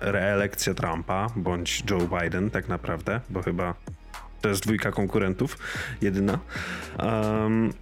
Reelekcja 0.00 0.74
Trumpa 0.74 1.26
bądź 1.36 1.82
Joe 1.90 2.20
Biden, 2.20 2.50
tak 2.50 2.68
naprawdę, 2.68 3.20
bo 3.30 3.42
chyba 3.42 3.74
to 4.40 4.48
jest 4.48 4.62
dwójka 4.62 4.92
konkurentów, 4.92 5.58
jedyna. 6.00 6.38
Um, 6.98 7.72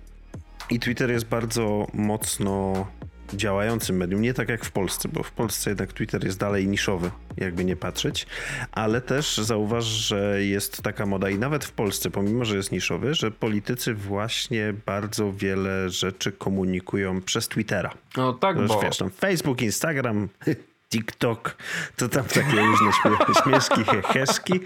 I 0.70 0.80
Twitter 0.80 1.10
jest 1.10 1.26
bardzo 1.26 1.86
mocno 1.94 2.86
działającym 3.34 3.96
medium, 3.96 4.22
nie 4.22 4.34
tak 4.34 4.48
jak 4.48 4.64
w 4.64 4.70
Polsce, 4.70 5.08
bo 5.08 5.22
w 5.22 5.32
Polsce 5.32 5.70
jednak 5.70 5.92
Twitter 5.92 6.24
jest 6.24 6.38
dalej 6.38 6.68
niszowy, 6.68 7.10
jakby 7.36 7.64
nie 7.64 7.76
patrzeć, 7.76 8.26
ale 8.72 9.00
też 9.00 9.38
zauważ, 9.38 9.84
że 9.84 10.44
jest 10.44 10.82
taka 10.82 11.06
moda 11.06 11.30
i 11.30 11.38
nawet 11.38 11.64
w 11.64 11.72
Polsce, 11.72 12.10
pomimo, 12.10 12.44
że 12.44 12.56
jest 12.56 12.72
niszowy, 12.72 13.14
że 13.14 13.30
politycy 13.30 13.94
właśnie 13.94 14.74
bardzo 14.86 15.32
wiele 15.32 15.90
rzeczy 15.90 16.32
komunikują 16.32 17.22
przez 17.22 17.48
Twittera. 17.48 17.90
No 18.16 18.32
tak, 18.32 18.66
bo... 18.66 18.80
Wiesz, 18.80 18.96
tam 18.96 19.10
Facebook, 19.10 19.62
Instagram, 19.62 20.28
TikTok, 20.90 21.56
to 21.96 22.08
tam 22.08 22.24
takie 22.24 22.56
różne 22.56 22.90
śmieszki, 23.44 23.84
heheszki. 23.84 24.60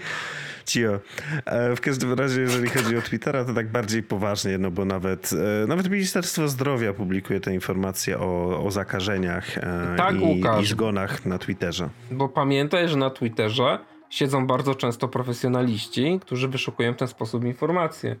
Cio. 0.65 0.99
E, 1.45 1.75
w 1.75 1.81
każdym 1.81 2.13
razie, 2.13 2.41
jeżeli 2.41 2.69
chodzi 2.69 2.97
o 2.97 3.01
Twittera, 3.01 3.45
to 3.45 3.53
tak 3.53 3.71
bardziej 3.71 4.03
poważnie, 4.03 4.57
no 4.57 4.71
bo 4.71 4.85
nawet, 4.85 5.31
e, 5.63 5.67
nawet 5.67 5.89
Ministerstwo 5.89 6.47
Zdrowia 6.47 6.93
publikuje 6.93 7.39
te 7.39 7.53
informacje 7.53 8.19
o, 8.19 8.63
o 8.65 8.71
zakażeniach 8.71 9.57
e, 9.57 9.95
tak, 9.97 10.15
i, 10.15 10.43
i 10.61 10.65
zgonach 10.65 11.25
na 11.25 11.37
Twitterze. 11.37 11.89
Bo 12.11 12.29
pamiętaj, 12.29 12.89
że 12.89 12.97
na 12.97 13.09
Twitterze 13.09 13.79
siedzą 14.09 14.47
bardzo 14.47 14.75
często 14.75 15.07
profesjonaliści, 15.07 16.19
którzy 16.21 16.47
wyszukują 16.47 16.93
w 16.93 16.97
ten 16.97 17.07
sposób 17.07 17.43
informacje. 17.43 18.15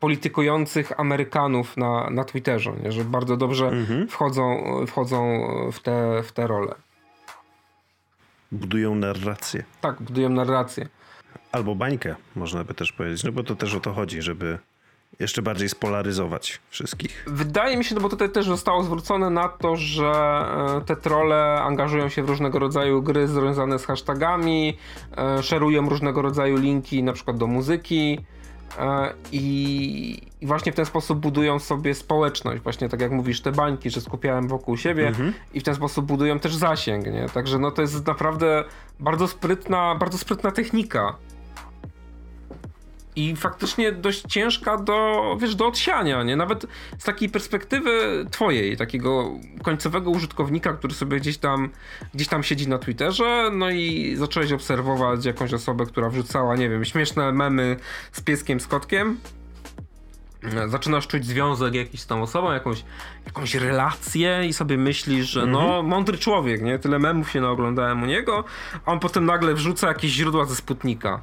politykujących 0.00 1.00
Amerykanów 1.00 1.76
na, 1.76 2.10
na 2.10 2.24
Twitterze, 2.24 2.72
nie? 2.82 2.92
że 2.92 3.04
bardzo 3.04 3.36
dobrze 3.36 3.68
mhm. 3.68 4.08
wchodzą, 4.08 4.64
wchodzą 4.86 5.48
w, 5.72 5.80
te, 5.80 6.22
w 6.22 6.32
te 6.32 6.46
role. 6.46 6.74
Budują 8.52 8.94
narrację. 8.94 9.64
Tak, 9.80 10.02
budują 10.02 10.28
narrację. 10.28 10.88
Albo 11.52 11.74
bańkę, 11.74 12.14
można 12.36 12.64
by 12.64 12.74
też 12.74 12.92
powiedzieć, 12.92 13.24
no 13.24 13.32
bo 13.32 13.42
to 13.42 13.56
też 13.56 13.74
o 13.74 13.80
to 13.80 13.92
chodzi, 13.92 14.22
żeby 14.22 14.58
jeszcze 15.18 15.42
bardziej 15.42 15.68
spolaryzować 15.68 16.60
wszystkich. 16.70 17.24
Wydaje 17.26 17.76
mi 17.76 17.84
się, 17.84 17.94
no 17.94 18.00
bo 18.00 18.08
tutaj 18.08 18.30
też 18.30 18.46
zostało 18.46 18.82
zwrócone 18.82 19.30
na 19.30 19.48
to, 19.48 19.76
że 19.76 20.12
e, 20.76 20.80
te 20.86 20.96
trole 20.96 21.62
angażują 21.62 22.08
się 22.08 22.22
w 22.22 22.28
różnego 22.28 22.58
rodzaju 22.58 23.02
gry 23.02 23.28
związane 23.28 23.78
z 23.78 23.86
hashtagami, 23.86 24.78
e, 25.16 25.42
szerują 25.42 25.88
różnego 25.88 26.22
rodzaju 26.22 26.56
linki 26.56 27.02
na 27.02 27.12
przykład 27.12 27.36
do 27.36 27.46
muzyki, 27.46 28.18
E, 28.78 29.14
I, 29.32 30.22
I, 30.40 30.46
właśnie 30.46 30.72
w 30.72 30.74
ten 30.74 30.86
sposób 30.86 31.18
budują 31.18 31.58
sobie 31.58 31.94
społeczność, 31.94 32.62
właśnie 32.62 32.88
tak 32.88 33.00
jak 33.00 33.12
mówisz, 33.12 33.40
te 33.40 33.52
bańki, 33.52 33.90
że 33.90 34.00
skupiałem 34.00 34.48
wokół 34.48 34.76
siebie 34.76 35.08
mhm. 35.08 35.32
i 35.54 35.60
w 35.60 35.62
ten 35.62 35.74
sposób 35.74 36.06
budują 36.06 36.38
też 36.38 36.54
zasięg, 36.54 37.06
nie? 37.06 37.28
Także 37.34 37.58
no 37.58 37.70
to 37.70 37.82
jest 37.82 38.06
naprawdę 38.06 38.64
bardzo 39.00 39.28
sprytna, 39.28 39.94
bardzo 39.94 40.18
sprytna 40.18 40.50
technika 40.50 41.16
i 43.16 43.36
faktycznie 43.36 43.92
dość 43.92 44.22
ciężka 44.28 44.76
do, 44.76 45.22
wiesz, 45.40 45.54
do 45.54 45.66
odsiania, 45.66 46.22
nie? 46.22 46.36
Nawet 46.36 46.66
z 46.98 47.04
takiej 47.04 47.28
perspektywy 47.28 48.24
twojej, 48.30 48.76
takiego 48.76 49.30
końcowego 49.62 50.10
użytkownika, 50.10 50.72
który 50.72 50.94
sobie 50.94 51.20
gdzieś 51.20 51.38
tam, 51.38 51.70
gdzieś 52.14 52.28
tam 52.28 52.42
siedzi 52.42 52.68
na 52.68 52.78
Twitterze, 52.78 53.50
no 53.52 53.70
i 53.70 54.14
zacząłeś 54.16 54.52
obserwować 54.52 55.24
jakąś 55.24 55.52
osobę, 55.52 55.86
która 55.86 56.08
wrzucała, 56.08 56.56
nie 56.56 56.68
wiem, 56.68 56.84
śmieszne 56.84 57.32
memy 57.32 57.76
z 58.12 58.20
pieskiem, 58.20 58.60
z 58.60 58.66
kotkiem, 58.66 59.16
zaczynasz 60.66 61.06
czuć 61.06 61.26
związek 61.26 61.74
jakiś 61.74 62.00
z 62.00 62.06
tą 62.06 62.22
osobą, 62.22 62.52
jakąś, 62.52 62.84
jakąś 63.26 63.54
relację 63.54 64.46
i 64.48 64.52
sobie 64.52 64.78
myślisz, 64.78 65.26
że 65.26 65.46
no, 65.46 65.60
mhm. 65.60 65.86
mądry 65.86 66.18
człowiek, 66.18 66.62
nie? 66.62 66.78
Tyle 66.78 66.98
memów 66.98 67.30
się 67.30 67.40
naoglądałem 67.40 68.02
u 68.02 68.06
niego, 68.06 68.44
a 68.86 68.92
on 68.92 69.00
potem 69.00 69.24
nagle 69.24 69.54
wrzuca 69.54 69.88
jakieś 69.88 70.10
źródła 70.10 70.44
ze 70.44 70.56
Sputnika. 70.56 71.20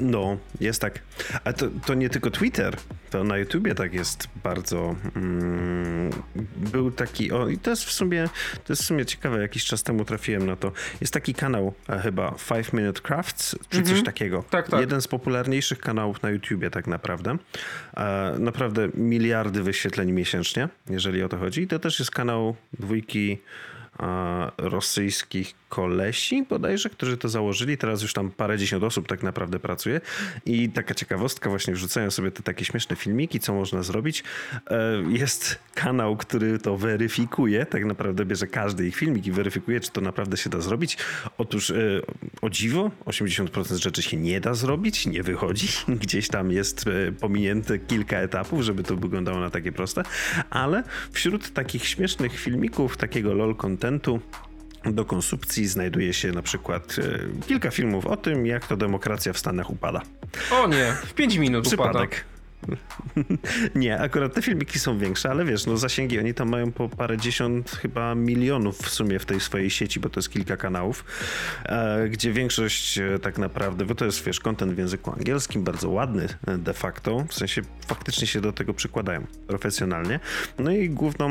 No, 0.00 0.36
jest 0.60 0.80
tak. 0.80 1.02
A 1.44 1.52
to, 1.52 1.66
to 1.86 1.94
nie 1.94 2.10
tylko 2.10 2.30
Twitter, 2.30 2.76
to 3.10 3.24
na 3.24 3.38
YouTubie 3.38 3.74
tak 3.74 3.94
jest 3.94 4.28
bardzo. 4.44 4.96
Mm, 5.16 6.10
był 6.56 6.90
taki. 6.90 7.32
O, 7.32 7.48
i 7.48 7.58
to 7.58 7.70
jest 7.70 7.84
w 7.84 7.92
sumie 7.92 8.28
to 8.64 8.72
jest 8.72 8.82
w 8.82 8.86
sumie 8.86 9.06
ciekawe. 9.06 9.40
Jakiś 9.40 9.64
czas 9.64 9.82
temu 9.82 10.04
trafiłem 10.04 10.46
na 10.46 10.56
to. 10.56 10.72
Jest 11.00 11.12
taki 11.12 11.34
kanał 11.34 11.74
chyba 12.02 12.34
Five 12.38 12.72
Minute 12.72 13.00
Crafts, 13.00 13.56
czy 13.68 13.78
coś 13.78 13.88
mhm. 13.88 14.04
takiego. 14.04 14.44
Tak, 14.50 14.68
tak. 14.68 14.80
Jeden 14.80 15.00
z 15.00 15.08
popularniejszych 15.08 15.78
kanałów 15.78 16.22
na 16.22 16.30
YouTubie, 16.30 16.70
tak 16.70 16.86
naprawdę. 16.86 17.36
E, 17.96 18.36
naprawdę 18.38 18.88
miliardy 18.94 19.62
wyświetleń 19.62 20.12
miesięcznie, 20.12 20.68
jeżeli 20.90 21.22
o 21.22 21.28
to 21.28 21.38
chodzi. 21.38 21.62
I 21.62 21.68
to 21.68 21.78
też 21.78 21.98
jest 21.98 22.10
kanał 22.10 22.56
dwójki 22.78 23.38
rosyjskich 24.58 25.54
kolesi 25.74 26.42
bodajże, 26.42 26.90
którzy 26.90 27.16
to 27.16 27.28
założyli. 27.28 27.78
Teraz 27.78 28.02
już 28.02 28.12
tam 28.12 28.30
parę 28.30 28.58
dziesiąt 28.58 28.84
osób 28.84 29.08
tak 29.08 29.22
naprawdę 29.22 29.58
pracuje. 29.58 30.00
I 30.46 30.68
taka 30.68 30.94
ciekawostka, 30.94 31.50
właśnie 31.50 31.74
wrzucają 31.74 32.10
sobie 32.10 32.30
te 32.30 32.42
takie 32.42 32.64
śmieszne 32.64 32.96
filmiki, 32.96 33.40
co 33.40 33.54
można 33.54 33.82
zrobić. 33.82 34.24
E, 34.70 35.02
jest 35.08 35.58
kanał, 35.74 36.16
który 36.16 36.58
to 36.58 36.76
weryfikuje, 36.76 37.66
tak 37.66 37.84
naprawdę 37.84 38.24
bierze 38.24 38.46
każdy 38.46 38.86
ich 38.86 38.96
filmik 38.96 39.26
i 39.26 39.32
weryfikuje, 39.32 39.80
czy 39.80 39.90
to 39.90 40.00
naprawdę 40.00 40.36
się 40.36 40.50
da 40.50 40.60
zrobić. 40.60 40.96
Otóż 41.38 41.70
e, 41.70 41.74
o 42.42 42.50
dziwo, 42.50 42.90
80% 43.06 43.76
rzeczy 43.76 44.02
się 44.02 44.16
nie 44.16 44.40
da 44.40 44.54
zrobić, 44.54 45.06
nie 45.06 45.22
wychodzi. 45.22 45.68
Gdzieś 46.02 46.28
tam 46.28 46.50
jest 46.50 46.86
e, 46.86 47.12
pominięte 47.12 47.78
kilka 47.78 48.16
etapów, 48.18 48.62
żeby 48.62 48.82
to 48.82 48.96
wyglądało 48.96 49.40
na 49.40 49.50
takie 49.50 49.72
proste, 49.72 50.02
ale 50.50 50.82
wśród 51.12 51.52
takich 51.52 51.86
śmiesznych 51.86 52.40
filmików, 52.40 52.96
takiego 52.96 53.34
lol 53.34 53.56
contentu, 53.56 54.20
do 54.92 55.04
konsumpcji 55.04 55.66
znajduje 55.68 56.12
się 56.14 56.32
na 56.32 56.42
przykład 56.42 56.96
e, 56.98 57.46
kilka 57.46 57.70
filmów 57.70 58.06
o 58.06 58.16
tym, 58.16 58.46
jak 58.46 58.66
to 58.66 58.76
demokracja 58.76 59.32
w 59.32 59.38
Stanach 59.38 59.70
upada. 59.70 60.00
O 60.52 60.66
nie, 60.66 60.92
w 61.06 61.14
5 61.14 61.36
minut 61.36 61.64
Przypadek. 61.64 61.94
upada. 61.94 62.33
nie, 63.74 64.00
akurat 64.00 64.34
te 64.34 64.42
filmiki 64.42 64.78
są 64.78 64.98
większe, 64.98 65.30
ale 65.30 65.44
wiesz, 65.44 65.66
no 65.66 65.76
zasięgi, 65.76 66.18
oni 66.18 66.34
tam 66.34 66.48
mają 66.48 66.72
po 66.72 66.88
parę 66.88 67.16
dziesiąt 67.16 67.70
chyba 67.70 68.14
milionów 68.14 68.78
w 68.78 68.90
sumie 68.90 69.18
w 69.18 69.26
tej 69.26 69.40
swojej 69.40 69.70
sieci, 69.70 70.00
bo 70.00 70.10
to 70.10 70.20
jest 70.20 70.30
kilka 70.30 70.56
kanałów, 70.56 71.04
e, 71.64 72.08
gdzie 72.08 72.32
większość 72.32 72.98
e, 72.98 73.18
tak 73.18 73.38
naprawdę, 73.38 73.84
bo 73.84 73.94
to 73.94 74.04
jest, 74.04 74.24
wiesz, 74.24 74.40
kontent 74.40 74.72
w 74.72 74.78
języku 74.78 75.12
angielskim, 75.12 75.64
bardzo 75.64 75.90
ładny 75.90 76.28
e, 76.46 76.58
de 76.58 76.72
facto, 76.72 77.24
w 77.28 77.34
sensie 77.34 77.62
faktycznie 77.86 78.26
się 78.26 78.40
do 78.40 78.52
tego 78.52 78.74
przykładają 78.74 79.26
profesjonalnie. 79.46 80.20
No 80.58 80.70
i 80.70 80.90
główną 80.90 81.30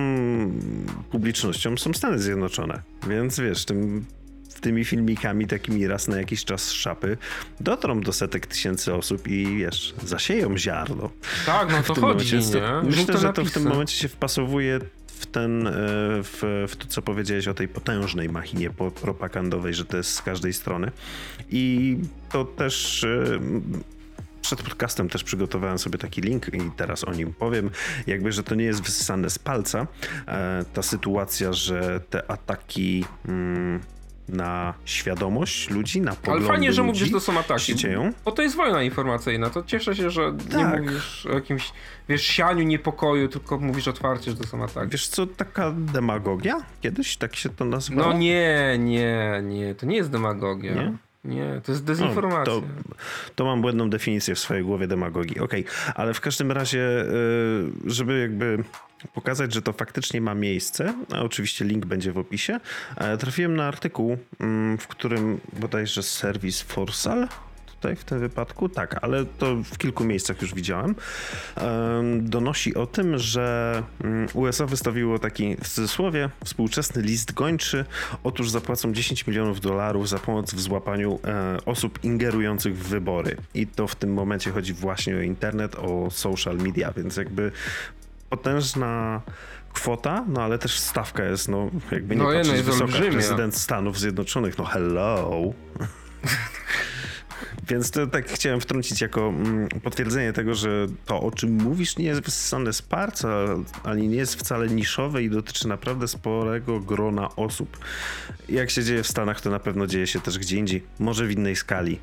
publicznością 1.12 1.78
są 1.78 1.94
Stany 1.94 2.20
Zjednoczone, 2.20 2.82
więc 3.08 3.40
wiesz, 3.40 3.66
tym 3.66 4.06
tymi 4.64 4.86
filmikami 4.86 5.48
takimi 5.48 5.88
raz 5.88 6.08
na 6.08 6.18
jakiś 6.18 6.46
czas 6.46 6.72
szapy 6.72 7.18
dotrą 7.60 8.02
do 8.02 8.14
setek 8.14 8.48
tysięcy 8.48 8.94
osób 8.94 9.28
i 9.28 9.58
wiesz, 9.58 9.94
zasieją 10.04 10.58
ziarno. 10.58 11.10
Tak, 11.46 11.72
no 11.72 11.84
to 11.84 12.02
chodzi, 12.02 12.36
momencie, 12.36 12.62
nie? 12.62 12.90
Myślę, 12.90 13.18
że 13.18 13.34
to 13.34 13.46
w 13.46 13.52
tym 13.52 13.64
momencie 13.64 13.98
się 13.98 14.08
wpasowuje 14.08 14.80
w 15.08 15.26
ten, 15.26 15.68
e, 15.68 15.72
w, 16.24 16.66
w 16.68 16.76
to, 16.76 16.88
co 16.88 17.02
powiedziałeś 17.02 17.48
o 17.48 17.54
tej 17.54 17.68
potężnej 17.68 18.30
machinie 18.30 18.70
propagandowej, 19.02 19.74
że 19.74 19.86
to 19.86 19.98
jest 19.98 20.14
z 20.14 20.22
każdej 20.22 20.54
strony. 20.54 20.92
I 21.50 21.98
to 22.32 22.46
też 22.46 23.04
e, 23.04 23.40
przed 24.42 24.62
podcastem 24.62 25.10
też 25.10 25.24
przygotowałem 25.24 25.80
sobie 25.80 25.98
taki 25.98 26.22
link 26.22 26.54
i 26.54 26.72
teraz 26.78 27.04
o 27.04 27.14
nim 27.14 27.34
powiem. 27.34 27.70
Jakby, 28.08 28.32
że 28.32 28.44
to 28.44 28.56
nie 28.56 28.66
jest 28.66 28.82
wysysane 28.82 29.30
z 29.30 29.40
palca. 29.40 29.88
E, 30.28 30.66
ta 30.74 30.82
sytuacja, 30.82 31.54
że 31.54 32.00
te 32.10 32.32
ataki. 32.32 33.06
Na 34.30 34.74
świadomość 34.86 35.70
ludzi, 35.70 36.02
na 36.02 36.12
poglądy 36.16 36.46
Ale 36.46 36.54
fajnie, 36.54 36.74
że 36.74 36.84
mówisz, 36.84 37.08
że 37.08 37.12
to 37.12 37.20
są 37.20 37.40
ataki, 37.40 37.76
bo 38.26 38.32
to 38.32 38.42
jest 38.42 38.56
wojna 38.56 38.84
informacyjna, 38.84 39.50
to 39.50 39.64
cieszę 39.64 39.96
się, 39.96 40.10
że 40.10 40.34
tak. 40.52 40.58
nie 40.58 40.82
mówisz 40.82 41.26
o 41.26 41.34
jakimś, 41.34 41.72
wiesz, 42.10 42.24
sianiu 42.24 42.64
niepokoju, 42.64 43.28
tylko 43.28 43.60
mówisz 43.60 43.88
otwarcie, 43.88 44.32
że 44.32 44.38
to 44.38 44.48
są 44.48 44.64
ataki. 44.64 44.92
Wiesz 44.92 45.08
co, 45.08 45.28
taka 45.28 45.72
demagogia? 45.78 46.56
Kiedyś 46.82 47.18
tak 47.18 47.36
się 47.36 47.50
to 47.50 47.66
nazywało? 47.66 48.14
No 48.14 48.20
nie, 48.20 48.76
nie, 48.80 49.42
nie, 49.44 49.76
to 49.76 49.86
nie 49.86 49.96
jest 49.96 50.10
demagogia. 50.10 50.74
Nie? 50.74 50.98
Nie, 51.24 51.62
to 51.64 51.72
jest 51.72 51.84
dezinformacja. 51.84 52.54
No, 52.54 52.62
to, 52.62 52.68
to, 53.36 53.46
mam 53.46 53.62
błędną 53.62 53.90
definicję 53.90 54.36
w 54.36 54.40
swojej 54.40 54.64
głowie 54.64 54.88
demagogii. 54.88 55.40
Okej, 55.40 55.66
okay. 55.66 55.94
ale 55.96 56.14
w 56.14 56.22
każdym 56.22 56.52
razie, 56.52 56.80
y, 56.80 57.72
żeby 57.86 58.20
jakby 58.20 58.64
pokazać, 59.14 59.54
że 59.54 59.62
to 59.62 59.74
faktycznie 59.74 60.22
ma 60.22 60.36
miejsce, 60.36 60.94
a 61.14 61.22
oczywiście 61.22 61.66
link 61.66 61.86
będzie 61.86 62.12
w 62.12 62.18
opisie, 62.18 62.60
e, 62.98 63.18
trafiłem 63.18 63.56
na 63.56 63.68
artykuł, 63.68 64.18
mm, 64.40 64.78
w 64.78 64.88
którym 64.88 65.40
bodajże 65.60 66.04
serwis 66.04 66.62
Forsal 66.62 67.28
tutaj 67.84 67.96
w 67.96 68.04
tym 68.04 68.20
wypadku, 68.20 68.70
tak, 68.70 69.00
ale 69.02 69.26
to 69.26 69.56
w 69.56 69.78
kilku 69.78 70.04
miejscach 70.04 70.42
już 70.42 70.54
widziałem, 70.54 70.96
donosi 72.20 72.76
o 72.76 72.88
tym, 72.88 73.18
że 73.18 73.84
mm, 74.04 74.28
USA 74.34 74.66
wystawiło 74.66 75.20
taki 75.20 75.56
w 75.56 75.68
cudzysłowie 75.68 76.30
współczesny 76.46 77.02
list 77.02 77.34
gończy. 77.34 77.86
Otóż 78.24 78.50
zapłacą 78.50 78.94
10 78.94 79.28
milionów 79.28 79.60
dolarów 79.60 80.10
za 80.10 80.20
pomoc 80.20 80.54
w 80.54 80.60
złapaniu 80.60 81.20
e, 81.24 81.58
osób 81.66 82.04
ingerujących 82.04 82.78
w 82.78 82.88
wybory. 82.88 83.38
I 83.54 83.68
to 83.68 83.88
w 83.88 83.96
tym 83.96 84.14
momencie 84.14 84.52
chodzi 84.52 84.74
właśnie 84.74 85.16
o 85.16 85.22
internet, 85.22 85.76
o 85.76 86.12
social 86.12 86.58
media, 86.58 86.94
więc 86.98 87.18
jakby 87.18 87.52
potężna 88.30 89.22
kwota, 89.74 90.26
no 90.28 90.42
ale 90.42 90.58
też 90.60 90.80
stawka 90.80 91.26
jest, 91.26 91.50
no 91.50 91.70
jakby 91.92 92.16
nie 92.16 92.24
no, 92.24 92.34
patrzeć, 92.34 92.54
jest 92.54 92.66
wysoka. 92.66 92.84
Olbrzymia. 92.84 93.12
Prezydent 93.12 93.56
Stanów 93.56 94.00
Zjednoczonych, 94.00 94.58
no 94.58 94.64
hello. 94.64 95.32
Więc 97.74 97.92
to 97.92 98.08
tak 98.08 98.28
chciałem 98.30 98.62
wtrącić 98.62 99.02
jako 99.02 99.28
mm, 99.30 99.68
potwierdzenie 99.84 100.34
tego, 100.34 100.56
że 100.56 100.88
to, 101.06 101.22
o 101.22 101.32
czym 101.32 101.52
mówisz, 101.52 101.98
nie 101.98 102.06
jest 102.06 102.22
wysysane 102.22 102.74
z 102.74 102.82
parca, 102.82 103.28
ani 103.84 104.08
nie 104.08 104.16
jest 104.16 104.36
wcale 104.36 104.68
niszowe 104.68 105.24
i 105.24 105.30
dotyczy 105.30 105.68
naprawdę 105.68 106.08
sporego 106.08 106.80
grona 106.80 107.36
osób. 107.36 107.78
Jak 108.50 108.70
się 108.70 108.84
dzieje 108.84 109.04
w 109.04 109.08
Stanach, 109.08 109.42
to 109.42 109.50
na 109.50 109.60
pewno 109.60 109.88
dzieje 109.88 110.08
się 110.08 110.20
też 110.20 110.40
gdzie 110.40 110.58
indziej, 110.58 110.84
może 111.00 111.26
w 111.26 111.32
innej 111.32 111.56
skali. 111.56 112.00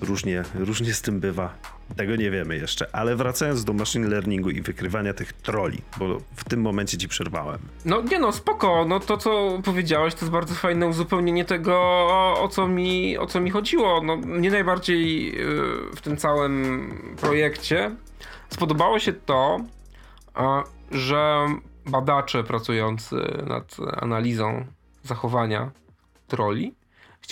Różnie, 0.00 0.42
różnie 0.54 0.94
z 0.94 1.02
tym 1.02 1.20
bywa. 1.20 1.54
Tego 1.96 2.16
nie 2.16 2.30
wiemy 2.30 2.56
jeszcze, 2.56 2.96
ale 2.96 3.16
wracając 3.16 3.64
do 3.64 3.72
machine 3.72 4.08
learningu 4.08 4.50
i 4.50 4.60
wykrywania 4.60 5.14
tych 5.14 5.32
troli, 5.32 5.82
bo 5.98 6.18
w 6.36 6.44
tym 6.44 6.60
momencie 6.60 6.98
ci 6.98 7.08
przerwałem. 7.08 7.58
No 7.84 8.00
nie 8.00 8.18
no, 8.18 8.32
spoko, 8.32 8.84
no 8.88 9.00
to 9.00 9.16
co 9.16 9.60
powiedziałeś 9.64 10.14
to 10.14 10.20
jest 10.20 10.32
bardzo 10.32 10.54
fajne 10.54 10.86
uzupełnienie 10.86 11.44
tego, 11.44 11.76
o, 12.40 12.48
co, 12.50 12.68
mi, 12.68 13.18
o 13.18 13.26
co 13.26 13.40
mi 13.40 13.50
chodziło. 13.50 14.02
No, 14.02 14.16
mnie 14.16 14.50
najbardziej 14.50 15.24
yy, 15.24 15.96
w 15.96 16.00
tym 16.00 16.16
całym 16.16 17.16
projekcie 17.20 17.96
spodobało 18.48 18.98
się 18.98 19.12
to, 19.12 19.60
że 20.90 21.46
badacze 21.86 22.44
pracujący 22.44 23.16
nad 23.46 23.76
analizą 24.00 24.64
zachowania 25.02 25.70
troli 26.28 26.74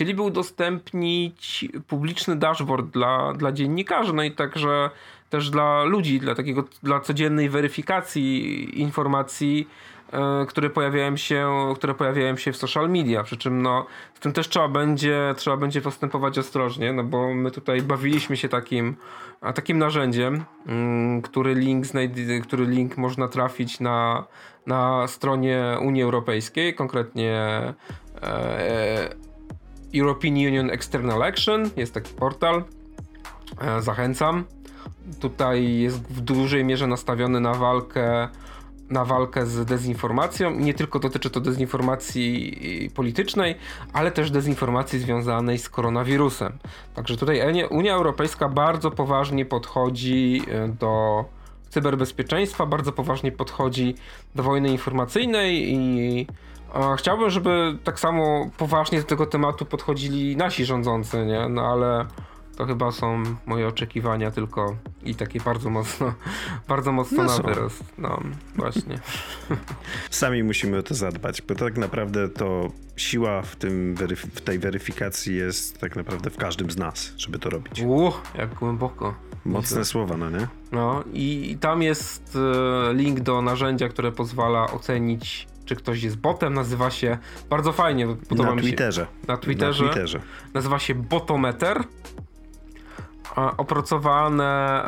chcieliby 0.01 0.23
udostępnić 0.23 1.69
publiczny 1.89 2.37
dashboard 2.37 2.87
dla, 2.87 3.33
dla 3.33 3.53
dziennikarzy, 3.53 4.13
no 4.13 4.23
i 4.23 4.33
także 4.33 4.91
też 5.31 5.51
dla 5.51 5.85
ludzi, 5.85 6.21
dla 6.21 6.35
takiego, 6.35 6.65
dla 6.83 7.01
codziennej 7.01 7.49
weryfikacji 7.49 8.81
informacji, 8.81 9.69
e, 10.13 10.47
które 10.49 10.71
pojawiają 10.71 11.17
się, 11.17 11.49
które 11.77 11.95
pojawiają 11.95 12.37
się 12.37 12.53
w 12.53 12.57
social 12.57 12.91
media, 12.91 13.23
przy 13.23 13.37
czym 13.37 13.63
no, 13.63 13.87
z 14.15 14.21
tym 14.21 14.33
też 14.33 14.49
trzeba 14.49 14.69
będzie, 14.69 15.35
trzeba 15.37 15.57
będzie 15.57 15.81
postępować 15.81 16.39
ostrożnie, 16.39 16.93
no 16.93 17.05
bo 17.05 17.35
my 17.35 17.51
tutaj 17.51 17.83
bawiliśmy 17.83 18.37
się 18.37 18.49
takim, 18.49 18.97
takim 19.55 19.79
narzędziem, 19.79 20.45
mm, 20.67 21.23
który 21.23 21.55
link, 21.55 21.87
znajd- 21.87 22.43
który 22.43 22.67
link 22.67 22.97
można 22.97 23.29
trafić 23.29 23.81
na, 23.81 24.25
na 24.67 25.09
stronie 25.09 25.77
Unii 25.81 26.03
Europejskiej, 26.03 26.75
konkretnie 26.75 27.35
e, 28.23 29.30
European 29.95 30.35
Union 30.35 30.71
External 30.71 31.23
Action, 31.23 31.71
jest 31.77 31.95
taki 31.95 32.15
portal, 32.15 32.65
e, 33.61 33.83
zachęcam. 33.83 34.45
Tutaj 35.21 35.79
jest 35.79 35.99
w 35.99 36.21
dużej 36.21 36.65
mierze 36.65 36.87
nastawiony 36.87 37.41
na 37.41 37.55
walkę 37.55 38.29
na 38.91 39.05
walkę 39.05 39.47
z 39.47 39.65
dezinformacją. 39.65 40.51
Nie 40.51 40.75
tylko 40.75 40.99
dotyczy 40.99 41.31
to 41.31 41.41
dezinformacji 41.41 42.91
politycznej, 42.95 43.55
ale 43.93 44.11
też 44.11 44.31
dezinformacji 44.31 44.99
związanej 44.99 45.59
z 45.59 45.69
koronawirusem. 45.69 46.53
Także 46.95 47.17
tutaj 47.17 47.67
Unia 47.71 47.95
Europejska 47.95 48.49
bardzo 48.49 48.91
poważnie 48.91 49.45
podchodzi 49.45 50.43
e, 50.49 50.69
do 50.69 51.25
cyberbezpieczeństwa, 51.69 52.67
bardzo 52.67 52.93
poważnie 52.93 53.33
podchodzi 53.33 53.95
do 54.35 54.43
wojny 54.43 54.69
informacyjnej 54.69 55.73
i 55.73 56.27
Chciałbym, 56.97 57.31
żeby 57.31 57.79
tak 57.85 58.01
samo 58.01 58.51
poważnie 58.57 59.01
do 59.01 59.07
tego 59.07 59.27
tematu 59.27 59.67
podchodzili 59.67 60.37
nasi 60.37 60.65
rządzący, 60.65 61.27
nie? 61.27 61.49
No 61.49 61.63
ale 61.63 62.07
to 62.61 62.67
chyba 62.67 62.93
są 62.93 63.23
moje 63.47 63.69
oczekiwania 63.69 64.31
tylko 64.31 64.77
i 65.03 65.15
takie 65.15 65.41
bardzo 65.41 65.71
mocno, 65.71 66.15
bardzo 66.69 66.93
mocno 66.93 67.25
no 67.25 67.37
na 67.37 67.43
wyrost. 67.43 67.85
No, 67.99 68.21
właśnie. 68.57 68.99
Sami 70.11 70.43
musimy 70.43 70.79
o 70.79 70.83
to 70.83 70.95
zadbać, 70.95 71.43
bo 71.43 71.55
tak 71.55 71.79
naprawdę 71.79 72.29
to 72.29 72.71
siła 72.97 73.43
w, 73.43 73.57
tym 73.57 73.95
w 74.35 74.41
tej 74.41 74.59
weryfikacji 74.59 75.37
jest 75.37 75.81
tak 75.81 75.97
naprawdę 75.97 76.31
w 76.31 76.37
każdym 76.37 76.71
z 76.71 76.77
nas, 76.77 77.13
żeby 77.17 77.39
to 77.39 77.51
robić. 77.51 77.83
Uch, 77.87 78.21
jak 78.39 78.55
głęboko. 78.55 79.15
Mocne 79.45 79.85
słowa, 79.85 80.17
no 80.17 80.31
nie? 80.31 80.49
No 80.73 81.05
i 81.13 81.57
tam 81.61 81.83
jest 81.83 82.37
e, 82.37 82.95
link 82.95 83.21
do 83.21 83.43
narzędzia, 83.43 83.89
które 83.89 84.13
pozwala 84.13 84.71
ocenić 84.71 85.49
czy 85.71 85.77
ktoś 85.77 86.03
jest 86.03 86.17
botem, 86.17 86.55
nazywa 86.55 86.91
się 86.91 87.19
bardzo 87.51 87.73
fajnie, 87.73 88.07
podoba 88.29 88.49
na 88.49 88.55
mi 88.55 88.63
Twitterze. 88.63 89.01
się. 89.01 89.27
Na 89.29 89.37
Twitterze. 89.37 89.85
Na 89.85 89.91
Twitterze. 89.91 90.21
Nazywa 90.55 90.79
się 90.79 90.95
Botometer. 90.95 91.85
Opracowane 93.57 94.83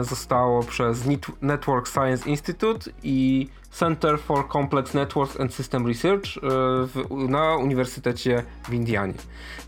e, 0.00 0.04
zostało 0.04 0.62
przez 0.62 1.04
Network 1.42 1.88
Science 1.88 2.30
Institute 2.30 2.90
i 3.02 3.48
Center 3.70 4.18
for 4.18 4.48
Complex 4.48 4.94
Networks 4.94 5.40
and 5.40 5.54
System 5.54 5.86
Research 5.86 6.24
e, 6.36 6.40
w, 6.86 7.04
na 7.28 7.56
Uniwersytecie 7.56 8.42
w 8.68 8.74
Indianie. 8.74 9.14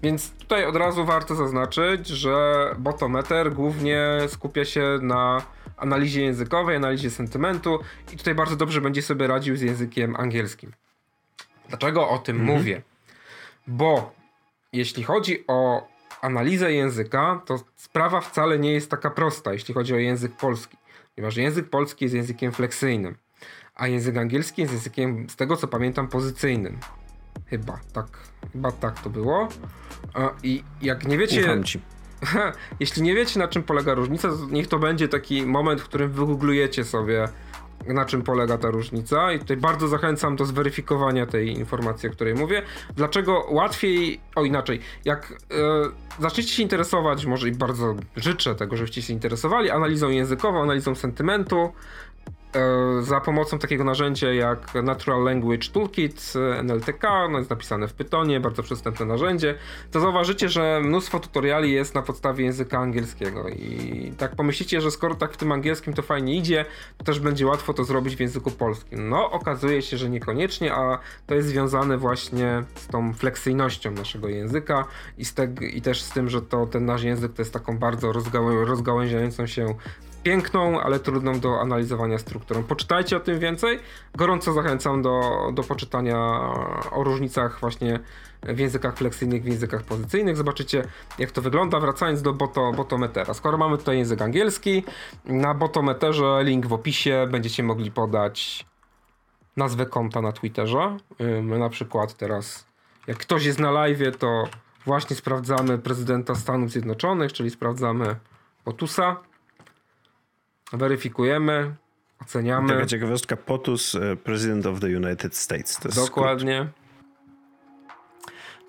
Więc 0.03 0.31
tutaj 0.31 0.67
od 0.67 0.77
razu 0.77 1.05
warto 1.05 1.35
zaznaczyć, 1.35 2.09
że 2.09 2.65
Botometer 2.79 3.55
głównie 3.55 4.19
skupia 4.29 4.65
się 4.65 4.99
na 5.03 5.43
analizie 5.81 6.23
językowej, 6.23 6.77
analizie 6.77 7.11
sentymentu 7.11 7.79
i 8.13 8.17
tutaj 8.17 8.35
bardzo 8.35 8.57
dobrze 8.57 8.81
będzie 8.81 9.03
sobie 9.03 9.27
radził 9.27 9.57
z 9.57 9.61
językiem 9.61 10.17
angielskim. 10.17 10.73
Dlaczego 11.69 12.09
o 12.09 12.19
tym 12.19 12.41
mhm. 12.41 12.59
mówię? 12.59 12.83
Bo 13.67 14.13
jeśli 14.73 15.03
chodzi 15.03 15.45
o 15.49 15.89
analizę 16.21 16.73
języka, 16.73 17.43
to 17.47 17.65
sprawa 17.77 18.21
wcale 18.21 18.59
nie 18.59 18.73
jest 18.73 18.91
taka 18.91 19.11
prosta, 19.11 19.53
jeśli 19.53 19.75
chodzi 19.75 19.95
o 19.95 19.97
język 19.97 20.33
polski. 20.33 20.77
Ponieważ 21.15 21.37
język 21.37 21.71
polski 21.71 22.05
jest 22.05 22.15
językiem 22.15 22.53
fleksyjnym, 22.53 23.17
a 23.75 23.89
język 23.89 24.17
angielski 24.17 24.63
jest 24.63 24.75
językiem, 24.75 25.31
z 25.31 25.37
tego 25.37 25.57
co 25.57 25.69
pamiętam, 25.69 26.09
pozycyjnym. 26.09 26.79
Chyba 27.47 27.81
tak, 27.93 28.07
chyba 28.53 28.73
tak 28.73 29.01
to 29.01 29.11
było. 29.11 29.49
I 30.43 30.65
jak 30.83 31.07
nie 31.07 31.19
wiecie. 31.19 31.43
Jeśli 32.81 33.03
nie 33.03 33.15
wiecie 33.15 33.39
na 33.41 33.49
czym 33.49 33.63
polega 33.63 33.95
różnica, 33.95 34.29
to 34.29 34.37
niech 34.51 34.67
to 34.67 34.79
będzie 34.79 35.09
taki 35.09 35.47
moment, 35.47 35.81
w 35.81 35.85
którym 35.85 36.11
wygooglujecie 36.11 36.85
sobie 36.85 37.29
na 37.87 38.05
czym 38.05 38.23
polega 38.23 38.59
ta 38.59 38.71
różnica 38.71 39.33
i 39.33 39.39
tutaj 39.39 39.57
bardzo 39.57 39.89
zachęcam 39.89 40.37
do 40.37 40.45
zweryfikowania 40.45 41.27
tej 41.27 41.49
informacji, 41.49 42.09
o 42.09 42.13
której 42.13 42.35
mówię. 42.35 42.63
Dlaczego 42.97 43.47
łatwiej, 43.51 44.21
o 44.35 44.45
inaczej, 44.45 44.81
jak 45.05 45.33
e, 45.33 46.23
zaczniecie 46.23 46.51
się 46.51 46.63
interesować, 46.63 47.27
może 47.27 47.49
i 47.49 47.53
bardzo 47.53 47.95
życzę 48.17 48.55
tego, 48.55 48.77
żebyście 48.77 49.03
się 49.03 49.13
interesowali 49.13 49.71
analizą 49.71 50.09
językową, 50.09 50.63
analizą 50.63 50.95
sentymentu, 50.95 51.73
za 53.01 53.21
pomocą 53.21 53.59
takiego 53.59 53.85
narzędzia 53.85 54.33
jak 54.33 54.75
Natural 54.75 55.25
Language 55.25 55.69
Toolkit 55.73 56.33
NLTK, 56.59 57.29
no 57.31 57.39
jest 57.39 57.51
napisane 57.51 57.89
w 57.89 57.93
Pythonie, 57.93 58.41
bardzo 58.41 58.63
przystępne 58.63 59.07
narzędzie, 59.07 59.55
to 59.91 60.01
zauważycie, 60.01 60.49
że 60.49 60.81
mnóstwo 60.85 61.21
tutoriali 61.21 61.73
jest 61.73 61.95
na 61.95 62.03
podstawie 62.03 62.45
języka 62.45 62.79
angielskiego 62.79 63.49
i 63.49 64.13
tak 64.19 64.37
pomyślicie, 64.37 64.81
że 64.81 64.91
skoro 64.91 65.15
tak 65.15 65.33
w 65.33 65.37
tym 65.37 65.53
angielskim 65.53 65.95
to 65.95 66.03
fajnie 66.03 66.37
idzie, 66.37 66.65
to 66.99 67.05
też 67.05 67.21
będzie 67.21 67.47
łatwo 67.47 67.75
to 67.75 67.85
zrobić 67.85 68.17
w 68.17 68.21
języku 68.21 68.51
polskim. 68.51 69.09
No, 69.09 69.31
okazuje 69.31 69.83
się, 69.83 69.97
że 69.97 70.11
niekoniecznie, 70.11 70.75
a 70.75 70.99
to 71.27 71.35
jest 71.35 71.49
związane 71.49 71.99
właśnie 71.99 72.65
z 72.75 72.87
tą 72.87 73.13
fleksyjnością 73.13 73.91
naszego 73.91 74.29
języka 74.29 74.85
i, 75.19 75.25
z 75.25 75.35
te, 75.35 75.49
i 75.73 75.83
też 75.83 76.03
z 76.03 76.11
tym, 76.11 76.29
że 76.29 76.43
to 76.43 76.67
ten 76.67 76.85
nasz 76.85 77.03
język 77.03 77.33
to 77.33 77.43
jest 77.43 77.53
taką 77.53 77.79
bardzo 77.79 78.13
rozgałę, 78.13 78.65
rozgałęziającą 78.65 79.47
się 79.47 79.75
piękną, 80.23 80.81
ale 80.81 81.01
trudną 81.01 81.41
do 81.41 81.61
analizowania 81.61 82.19
strukturą. 82.19 82.63
Poczytajcie 82.63 83.17
o 83.17 83.21
tym 83.21 83.39
więcej. 83.39 83.79
Gorąco 84.15 84.53
zachęcam 84.53 85.03
do, 85.03 85.21
do 85.53 85.63
poczytania 85.63 86.17
o 86.91 87.05
różnicach 87.05 87.61
właśnie 87.61 88.01
w 88.43 88.59
językach 88.59 88.97
fleksyjnych, 88.97 89.43
w 89.43 89.47
językach 89.47 89.83
pozycyjnych. 89.83 90.37
Zobaczycie, 90.37 90.85
jak 91.19 91.31
to 91.31 91.43
wygląda. 91.43 91.81
Wracając 91.81 92.23
do 92.23 92.33
boto, 92.33 92.73
botometera. 92.73 93.35
Skoro 93.35 93.59
mamy 93.59 93.79
tutaj 93.79 93.99
język 93.99 94.23
angielski, 94.23 94.85
na 95.25 95.55
botometerze 95.55 96.41
link 96.45 96.67
w 96.67 96.73
opisie 96.73 97.27
będziecie 97.31 97.63
mogli 97.63 97.91
podać 97.91 98.67
nazwę 99.57 99.87
konta 99.87 100.21
na 100.21 100.33
Twitterze. 100.33 100.97
My 101.43 101.59
na 101.59 101.69
przykład 101.69 102.15
teraz, 102.15 102.67
jak 103.07 103.19
ktoś 103.19 103.45
jest 103.45 103.59
na 103.59 103.71
live, 103.71 104.17
to 104.19 104.45
właśnie 104.87 105.17
sprawdzamy 105.17 105.79
prezydenta 105.79 106.35
Stanów 106.35 106.71
Zjednoczonych, 106.71 107.33
czyli 107.33 107.51
sprawdzamy 107.51 108.17
Otusa 108.65 109.17
weryfikujemy, 110.73 111.75
oceniamy. 112.23 112.69
Taka 112.69 112.87
ciekawostka, 112.87 113.37
POTUS, 113.37 113.95
e, 113.95 114.17
President 114.17 114.67
of 114.67 114.81
the 114.81 114.87
United 114.87 115.37
States. 115.37 115.81
Dokładnie. 115.95 116.67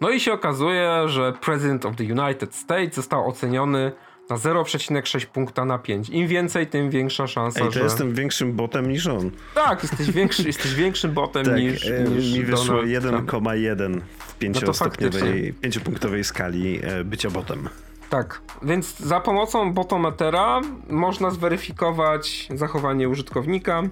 No 0.01 0.09
i 0.09 0.19
się 0.19 0.33
okazuje, 0.33 1.03
że 1.05 1.33
President 1.41 1.85
of 1.85 1.95
the 1.95 2.03
United 2.03 2.55
States 2.55 2.95
został 2.95 3.27
oceniony 3.27 3.91
na 4.29 4.37
0,6 4.37 5.25
punkta 5.25 5.65
na 5.65 5.77
5. 5.77 6.09
Im 6.09 6.27
więcej, 6.27 6.67
tym 6.67 6.89
większa 6.89 7.27
szansa, 7.27 7.59
Ej, 7.59 7.65
to 7.65 7.71
że... 7.71 7.83
jestem 7.83 8.13
większym 8.13 8.53
botem 8.53 8.89
niż 8.89 9.07
on. 9.07 9.31
Tak, 9.55 9.83
jesteś, 9.83 10.11
większy, 10.11 10.43
jesteś 10.43 10.73
większym 10.73 11.11
botem 11.11 11.45
tak, 11.45 11.55
niż, 11.55 11.85
e, 11.85 12.03
niż 12.03 12.33
Mi 12.33 12.43
wyszło 12.43 12.75
1,1 12.83 14.01
w 14.19 14.39
5-punktowej 14.39 16.17
no 16.17 16.23
skali 16.23 16.79
e, 16.83 17.03
bycia 17.03 17.29
botem. 17.29 17.69
Tak, 18.11 18.41
więc 18.61 18.99
za 18.99 19.19
pomocą 19.19 19.73
botometera 19.73 20.61
można 20.89 21.31
zweryfikować 21.31 22.47
zachowanie 22.55 23.09
użytkownika. 23.09 23.83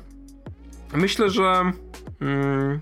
Myślę, 0.94 1.30
że. 1.30 1.72
Mm, 2.22 2.80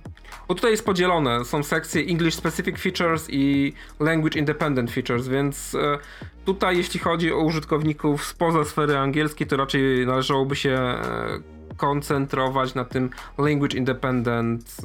bo 0.48 0.56
tutaj 0.56 0.72
jest 0.72 0.86
podzielone. 0.86 1.46
Są 1.46 1.64
sekcje 1.64 2.02
English 2.02 2.36
Specific 2.36 2.80
Features 2.80 3.28
i 3.30 3.74
Language 4.00 4.40
Independent 4.40 4.92
Features, 4.92 5.28
więc 5.28 5.76
e, 5.76 5.98
tutaj, 6.46 6.78
jeśli 6.78 7.00
chodzi 7.00 7.34
o 7.34 7.40
użytkowników 7.40 8.26
spoza 8.26 8.66
sfery 8.66 8.98
angielskiej, 8.98 9.48
to 9.48 9.58
raczej 9.58 10.06
należałoby 10.06 10.56
się 10.56 10.72
e, 10.72 11.57
koncentrować 11.78 12.76
na 12.76 12.86
tym 12.86 13.10
language 13.38 13.78
independent 13.78 14.78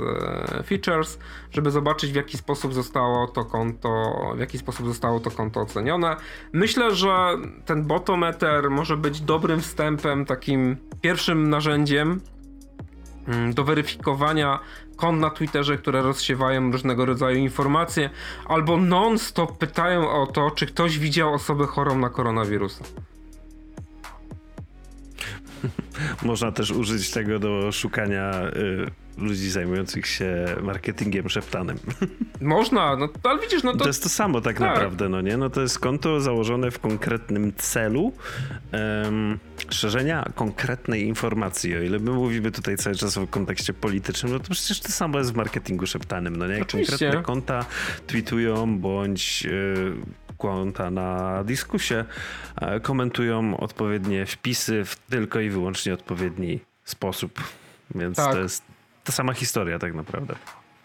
e, 0.59 0.63
features, 0.63 1.19
żeby 1.51 1.71
zobaczyć 1.71 2.13
w 2.13 2.15
jaki 2.15 2.39
sposób 2.39 2.75
zostało 2.75 3.27
to 3.27 3.45
konto, 3.45 4.13
w 4.37 4.39
jaki 4.39 4.59
sposób 4.59 4.87
zostało 4.87 5.21
to 5.21 5.31
konto 5.31 5.61
ocenione. 5.61 6.17
Myślę, 6.53 6.95
że 6.95 7.37
ten 7.65 7.85
botometer 7.85 8.71
może 8.71 8.97
być 8.97 9.21
dobrym 9.21 9.61
wstępem, 9.61 10.25
takim 10.27 10.77
pierwszym 11.01 11.51
narzędziem 11.51 12.21
mm, 13.29 13.55
do 13.55 13.65
weryfikowania 13.65 14.59
kont 14.97 15.21
na 15.21 15.31
Twitterze, 15.31 15.79
które 15.79 16.03
rozsiewają 16.03 16.73
różnego 16.73 17.07
rodzaju 17.07 17.39
informacje, 17.39 18.11
albo 18.45 18.77
non-stop 18.77 19.59
pytają 19.59 20.11
o 20.11 20.27
to, 20.27 20.51
czy 20.51 20.67
ktoś 20.67 20.99
widział 20.99 21.35
osobę 21.35 21.67
chorą 21.67 21.99
na 21.99 22.11
koronawirusa. 22.11 22.85
Można 26.23 26.53
też 26.53 26.71
użyć 26.71 27.11
tego 27.11 27.39
do 27.39 27.73
szukania 27.73 28.33
y, 28.57 28.91
ludzi 29.19 29.51
zajmujących 29.51 30.07
się 30.07 30.47
marketingiem 30.63 31.29
szeptanym. 31.29 31.79
Można, 32.41 32.97
no 32.97 33.09
ale 33.23 33.41
widzisz, 33.41 33.63
no 33.63 33.73
to... 33.73 33.79
To 33.79 33.87
jest 33.87 34.03
to 34.03 34.09
samo 34.09 34.41
tak, 34.41 34.59
tak, 34.59 34.69
naprawdę, 34.69 35.09
no 35.09 35.21
nie? 35.21 35.37
No 35.37 35.51
to 35.51 35.61
jest 35.61 35.79
konto 35.79 36.21
założone 36.21 36.71
w 36.71 36.79
konkretnym 36.79 37.53
celu 37.57 38.13
um, 39.03 39.39
szerzenia 39.71 40.25
konkretnej 40.35 41.07
informacji. 41.07 41.77
O 41.77 41.81
ile 41.81 41.99
my 41.99 42.11
mówimy 42.11 42.51
tutaj 42.51 42.77
cały 42.77 42.97
czas 42.97 43.19
w 43.19 43.27
kontekście 43.27 43.75
politycznym, 43.75 44.33
no 44.33 44.39
to 44.39 44.51
przecież 44.51 44.81
to 44.81 44.89
samo 44.89 45.19
jest 45.19 45.33
w 45.33 45.37
marketingu 45.37 45.87
szeptanym, 45.87 46.37
no 46.37 46.47
nie? 46.47 46.63
Oczywiście. 46.63 46.99
Konkretne 46.99 47.23
konta 47.23 47.65
tweetują 48.07 48.79
bądź 48.79 49.47
y, 49.47 49.93
konta 50.43 50.91
na 50.91 51.45
dyskusie 51.45 52.05
e, 52.57 52.81
komentują 52.81 53.57
odpowiednie 53.57 54.27
wpisy 54.27 54.85
w 54.85 54.97
tylko 54.97 55.41
i 55.41 55.51
wyłącznie 55.51 55.95
odpowiedni 55.95 56.61
sposób. 56.85 57.41
Więc 57.95 58.17
tak. 58.17 58.33
to 58.33 58.41
jest 58.41 58.65
ta 59.05 59.13
sama 59.13 59.33
historia 59.33 59.79
tak 59.79 59.95
naprawdę. 59.95 60.35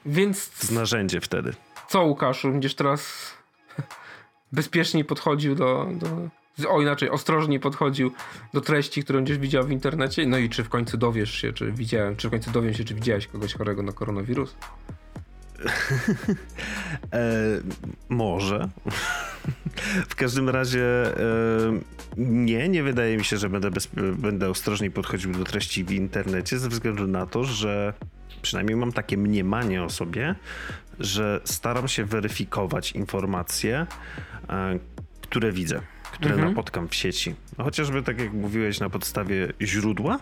Więc... 0.06 0.52
Z 0.54 0.72
narzędzie 0.72 1.22
wtedy. 1.22 1.54
Co 1.90 2.04
Łukaszu, 2.04 2.52
będziesz 2.52 2.76
teraz 2.76 3.34
bezpieczniej 4.52 5.06
podchodził 5.06 5.56
do, 5.56 5.88
do... 5.92 6.08
O 6.70 6.82
inaczej, 6.82 7.10
ostrożniej 7.10 7.60
podchodził 7.60 8.12
do 8.54 8.62
treści, 8.62 9.04
którą 9.04 9.24
gdzieś 9.24 9.38
widział 9.38 9.64
w 9.64 9.72
internecie. 9.72 10.26
No 10.26 10.38
i 10.38 10.50
czy 10.50 10.64
w 10.64 10.70
końcu 10.70 10.98
dowiesz 10.98 11.32
się, 11.32 11.54
czy 11.54 11.72
widziałem, 11.72 12.16
czy 12.16 12.28
w 12.28 12.32
końcu 12.32 12.52
dowiem 12.52 12.74
się, 12.74 12.84
czy 12.84 12.94
widziałeś 12.94 13.28
kogoś 13.28 13.54
chorego 13.54 13.84
na 13.84 13.92
koronawirus? 13.92 14.56
e, 17.14 17.28
może. 18.10 18.70
w 20.10 20.16
każdym 20.16 20.50
razie 20.50 20.84
e, 20.84 21.80
nie, 22.18 22.70
nie 22.70 22.84
wydaje 22.84 23.18
mi 23.18 23.26
się, 23.26 23.38
że 23.38 23.50
będę, 23.50 23.72
bez, 23.72 23.90
będę 24.18 24.50
ostrożniej 24.50 24.92
podchodził 24.92 25.32
do 25.32 25.44
treści 25.44 25.84
w 25.84 25.92
internecie 25.92 26.60
ze 26.60 26.70
względu 26.70 27.08
na 27.08 27.26
to, 27.26 27.44
że 27.44 27.94
przynajmniej 28.42 28.76
mam 28.76 28.92
takie 28.92 29.18
mniemanie 29.18 29.84
o 29.84 29.90
sobie, 29.90 30.36
że 31.00 31.42
staram 31.44 31.88
się 31.88 32.06
weryfikować 32.06 32.92
informacje, 32.92 33.88
e, 34.50 34.80
które 35.22 35.52
widzę, 35.52 35.82
które 36.12 36.34
mhm. 36.34 36.50
napotkam 36.50 36.88
w 36.88 36.96
sieci. 36.96 37.36
No, 37.58 37.64
chociażby 37.64 38.04
tak 38.04 38.20
jak 38.20 38.34
mówiłeś, 38.34 38.80
na 38.80 38.90
podstawie 38.90 39.54
źródła 39.62 40.20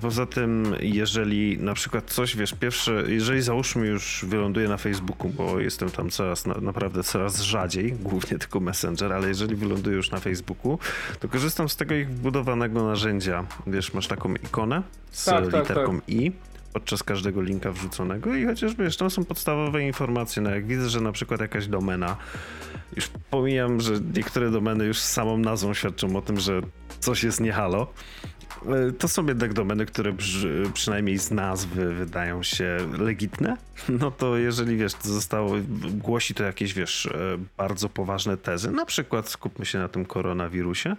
poza 0.00 0.26
tym, 0.26 0.74
jeżeli 0.80 1.58
na 1.58 1.74
przykład 1.74 2.10
coś, 2.10 2.36
wiesz, 2.36 2.52
pierwsze, 2.52 3.04
jeżeli 3.08 3.42
załóżmy 3.42 3.86
już 3.86 4.24
wyląduję 4.28 4.68
na 4.68 4.76
Facebooku, 4.76 5.30
bo 5.30 5.60
jestem 5.60 5.90
tam 5.90 6.10
coraz, 6.10 6.46
naprawdę 6.46 7.02
coraz 7.02 7.40
rzadziej, 7.40 7.92
głównie 8.10 8.38
tylko 8.38 8.60
Messenger, 8.60 9.12
ale 9.12 9.28
jeżeli 9.28 9.56
wyląduję 9.56 9.96
już 9.96 10.10
na 10.10 10.20
Facebooku, 10.20 10.78
to 11.20 11.28
korzystam 11.28 11.68
z 11.68 11.76
tego 11.76 11.94
ich 11.94 12.10
wbudowanego 12.10 12.84
narzędzia. 12.84 13.46
Wiesz, 13.66 13.94
masz 13.94 14.06
taką 14.06 14.34
ikonę 14.34 14.82
z 15.10 15.24
tak, 15.24 15.34
tak 15.34 15.44
literką 15.44 15.94
tak, 15.94 16.06
tak. 16.06 16.14
i 16.14 16.32
podczas 16.72 17.02
każdego 17.02 17.42
linka 17.42 17.72
wrzuconego 17.72 18.34
i 18.34 18.44
chociażby 18.46 18.84
wiesz, 18.84 18.96
tam 18.96 19.10
są 19.10 19.24
podstawowe 19.24 19.82
informacje, 19.82 20.42
no 20.42 20.50
jak 20.50 20.66
widzę, 20.66 20.88
że 20.88 21.00
na 21.00 21.12
przykład 21.12 21.40
jakaś 21.40 21.66
domena, 21.66 22.16
już 22.96 23.08
pomijam, 23.30 23.80
że 23.80 23.92
niektóre 24.16 24.50
domeny 24.50 24.84
już 24.84 24.98
samą 24.98 25.38
nazwą 25.38 25.74
świadczą 25.74 26.16
o 26.16 26.22
tym, 26.22 26.40
że 26.40 26.60
coś 27.00 27.24
jest 27.24 27.40
nie 27.40 27.52
halo, 27.52 27.86
E, 28.24 28.33
to 28.98 29.08
są 29.08 29.26
jednak 29.26 29.52
domeny, 29.52 29.86
które 29.86 30.12
przynajmniej 30.74 31.18
z 31.18 31.30
nazwy 31.30 31.94
wydają 31.94 32.42
się 32.42 32.76
legitne. 32.98 33.56
No 33.88 34.10
to 34.10 34.36
jeżeli 34.36 34.76
wiesz, 34.76 34.94
to 34.94 35.08
zostało, 35.08 35.52
głosi 35.92 36.34
to 36.34 36.44
jakieś 36.44 36.74
wiesz, 36.74 37.06
e, 37.06 37.38
bardzo 37.56 37.88
poważne 37.88 38.36
tezy, 38.36 38.70
na 38.70 38.86
przykład 38.86 39.28
skupmy 39.28 39.66
się 39.66 39.78
na 39.78 39.88
tym 39.88 40.04
koronawirusie. 40.04 40.96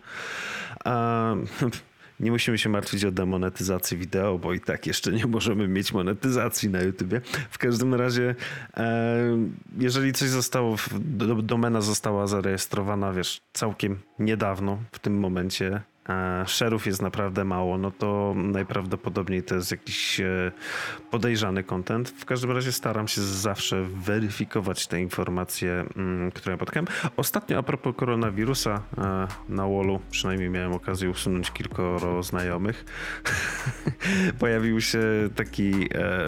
nie 2.19 2.31
musimy 2.31 2.57
się 2.57 2.69
martwić 2.69 3.05
o 3.05 3.11
demonetyzację 3.11 3.97
wideo, 3.97 4.37
bo 4.39 4.53
i 4.53 4.59
tak 4.59 4.87
jeszcze 4.87 5.11
nie 5.11 5.25
możemy 5.25 5.67
mieć 5.67 5.93
monetyzacji 5.93 6.69
na 6.69 6.81
YouTubie. 6.81 7.21
W 7.49 7.57
każdym 7.57 7.93
razie, 7.93 8.35
e, 8.77 9.17
jeżeli 9.77 10.13
coś 10.13 10.29
zostało, 10.29 10.75
domena 11.43 11.81
została 11.81 12.27
zarejestrowana, 12.27 13.13
wiesz, 13.13 13.41
całkiem 13.53 13.99
niedawno, 14.19 14.77
w 14.91 14.99
tym 14.99 15.19
momencie 15.19 15.81
szerów 16.45 16.87
jest 16.87 17.01
naprawdę 17.01 17.43
mało, 17.43 17.77
no 17.77 17.91
to 17.91 18.33
najprawdopodobniej 18.35 19.43
to 19.43 19.55
jest 19.55 19.71
jakiś 19.71 20.19
e, 20.19 20.51
podejrzany 21.11 21.63
content. 21.63 22.09
W 22.09 22.25
każdym 22.25 22.51
razie 22.51 22.71
staram 22.71 23.07
się 23.07 23.21
zawsze 23.21 23.83
weryfikować 23.83 24.87
te 24.87 25.01
informacje, 25.01 25.85
mm, 25.95 26.31
które 26.31 26.57
ja. 26.57 26.87
Ostatnio 27.17 27.57
a 27.57 27.63
propos 27.63 27.95
koronawirusa 27.95 28.81
e, 28.97 29.27
na 29.49 29.63
Wallu, 29.67 29.99
przynajmniej 30.11 30.49
miałem 30.49 30.73
okazję 30.73 31.09
usunąć 31.09 31.51
kilkoro 31.51 32.23
znajomych, 32.23 32.85
pojawił 34.39 34.81
się 34.81 34.99
taki 35.35 35.71
e, 35.95 36.25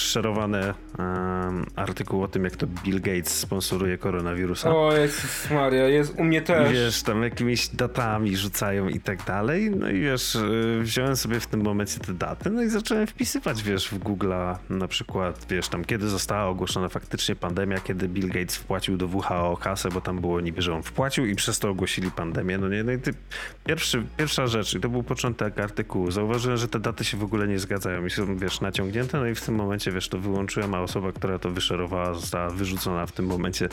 szerowane 0.00 0.74
um, 0.98 1.66
artykuł 1.76 2.22
o 2.22 2.28
tym, 2.28 2.44
jak 2.44 2.56
to 2.56 2.66
Bill 2.66 3.00
Gates 3.00 3.38
sponsoruje 3.38 3.98
koronawirusa. 3.98 4.76
O 4.76 4.96
Jezus 4.96 5.50
Maria, 5.50 5.88
jest 5.88 6.14
u 6.18 6.24
mnie 6.24 6.42
też. 6.42 6.70
I 6.70 6.74
wiesz, 6.74 7.02
tam 7.02 7.22
jakimiś 7.22 7.68
datami 7.68 8.36
rzucają 8.36 8.88
i 8.88 9.00
tak 9.00 9.24
dalej. 9.24 9.70
No 9.70 9.90
i 9.90 10.00
wiesz, 10.00 10.34
y, 10.34 10.78
wziąłem 10.82 11.16
sobie 11.16 11.40
w 11.40 11.46
tym 11.46 11.62
momencie 11.62 12.00
te 12.00 12.14
daty, 12.14 12.50
no 12.50 12.62
i 12.62 12.68
zacząłem 12.68 13.06
wpisywać, 13.06 13.62
wiesz, 13.62 13.88
w 13.88 13.98
Google'a 13.98 14.56
na 14.70 14.88
przykład, 14.88 15.46
wiesz, 15.50 15.68
tam 15.68 15.84
kiedy 15.84 16.08
została 16.08 16.44
ogłoszona 16.44 16.88
faktycznie 16.88 17.36
pandemia, 17.36 17.80
kiedy 17.80 18.08
Bill 18.08 18.28
Gates 18.28 18.56
wpłacił 18.56 18.96
do 18.96 19.06
WHO 19.06 19.56
kasę, 19.56 19.88
bo 19.88 20.00
tam 20.00 20.20
było 20.20 20.40
niby, 20.40 20.62
że 20.62 20.74
on 20.74 20.82
wpłacił 20.82 21.26
i 21.26 21.34
przez 21.34 21.58
to 21.58 21.70
ogłosili 21.70 22.10
pandemię. 22.10 22.58
No 22.58 22.68
nie, 22.68 22.84
no 22.84 22.92
i 22.92 22.98
ty, 22.98 23.14
pierwszy, 23.64 24.02
pierwsza 24.16 24.46
rzecz, 24.46 24.74
i 24.74 24.80
to 24.80 24.88
był 24.88 25.02
początek 25.02 25.60
artykułu, 25.60 26.10
zauważyłem, 26.10 26.58
że 26.58 26.68
te 26.68 26.80
daty 26.80 27.04
się 27.04 27.16
w 27.16 27.24
ogóle 27.24 27.48
nie 27.48 27.58
zgadzają 27.58 28.06
i 28.06 28.10
są, 28.10 28.36
wiesz, 28.36 28.60
naciągnięte, 28.60 29.20
no 29.20 29.26
i 29.26 29.34
w 29.34 29.40
tym 29.40 29.54
momencie 29.54 29.89
momencie, 29.90 29.94
wiesz, 29.94 30.08
to 30.08 30.18
wyłączyłem, 30.18 30.74
a 30.74 30.80
osoba, 30.80 31.12
która 31.12 31.38
to 31.38 31.50
wyszerowała, 31.50 32.14
została 32.14 32.50
wyrzucona 32.50 33.06
w 33.06 33.12
tym 33.12 33.26
momencie 33.26 33.68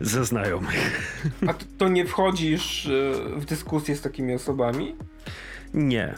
ze 0.00 0.24
znajomych. 0.24 1.10
A 1.48 1.54
to 1.78 1.88
nie 1.88 2.06
wchodzisz 2.06 2.86
e, 2.86 3.40
w 3.40 3.44
dyskusję 3.44 3.96
z 3.96 4.00
takimi 4.00 4.34
osobami? 4.34 4.94
Nie. 5.74 6.14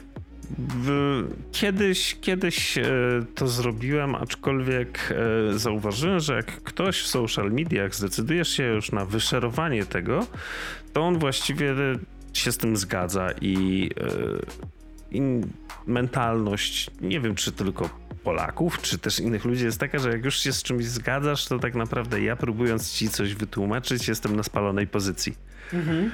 Kiedyś, 1.53 2.17
kiedyś 2.21 2.79
e, 2.79 2.85
to 3.35 3.49
zrobiłem, 3.49 4.15
aczkolwiek 4.15 5.13
e, 5.53 5.59
zauważyłem, 5.59 6.21
że 6.21 6.37
jak 6.37 6.63
ktoś 6.63 7.03
w 7.03 7.07
social 7.07 7.51
mediach 7.51 7.95
zdecyduje 7.95 8.45
się 8.45 8.65
już 8.65 8.93
na 8.93 9.05
wyszerowanie 9.05 9.87
tego, 9.87 10.27
to 10.93 11.03
on 11.03 11.19
właściwie 11.19 11.75
się 12.33 12.53
z 12.53 12.57
tym 12.57 12.77
zgadza 12.77 13.31
i, 13.41 13.91
i 15.11 15.21
mentalność, 15.87 16.91
nie 17.01 17.21
wiem 17.21 17.35
czy 17.35 17.53
tylko 17.53 18.06
Polaków, 18.27 18.83
czy 18.83 18.99
też 18.99 19.21
innych 19.21 19.45
ludzi 19.45 19.65
jest 19.65 19.81
taka, 19.81 19.99
że 19.99 20.11
jak 20.11 20.25
już 20.25 20.39
się 20.39 20.53
z 20.53 20.63
czymś 20.63 20.85
zgadzasz, 20.85 21.47
to 21.47 21.59
tak 21.59 21.75
naprawdę 21.75 22.21
ja 22.21 22.37
próbując 22.37 22.93
ci 22.93 23.09
coś 23.09 23.35
wytłumaczyć, 23.35 24.09
jestem 24.09 24.37
na 24.37 24.43
spalonej 24.43 24.87
pozycji. 24.87 25.35
Mhm. 25.73 26.11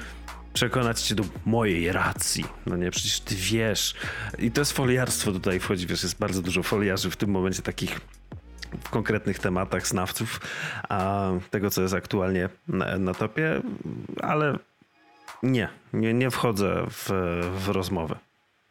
Przekonać 0.53 1.01
cię 1.01 1.15
do 1.15 1.23
mojej 1.45 1.91
racji. 1.91 2.45
No 2.65 2.77
nie, 2.77 2.91
przecież 2.91 3.19
ty 3.19 3.35
wiesz. 3.35 3.95
I 4.39 4.51
to 4.51 4.61
jest 4.61 4.71
foliarstwo 4.71 5.31
tutaj 5.31 5.59
wchodzi, 5.59 5.87
wiesz, 5.87 6.03
jest 6.03 6.19
bardzo 6.19 6.41
dużo 6.41 6.63
foliarzy 6.63 7.09
w 7.09 7.15
tym 7.15 7.29
momencie 7.29 7.61
takich 7.61 7.99
w 8.83 8.89
konkretnych 8.89 9.39
tematach 9.39 9.87
znawców 9.87 10.41
a 10.89 11.31
tego, 11.49 11.69
co 11.69 11.81
jest 11.81 11.93
aktualnie 11.93 12.49
na, 12.67 12.97
na 12.97 13.13
topie, 13.13 13.61
ale 14.21 14.57
nie, 15.43 15.69
nie, 15.93 16.13
nie 16.13 16.31
wchodzę 16.31 16.85
w, 16.89 17.09
w 17.65 17.69
rozmowę. 17.69 18.15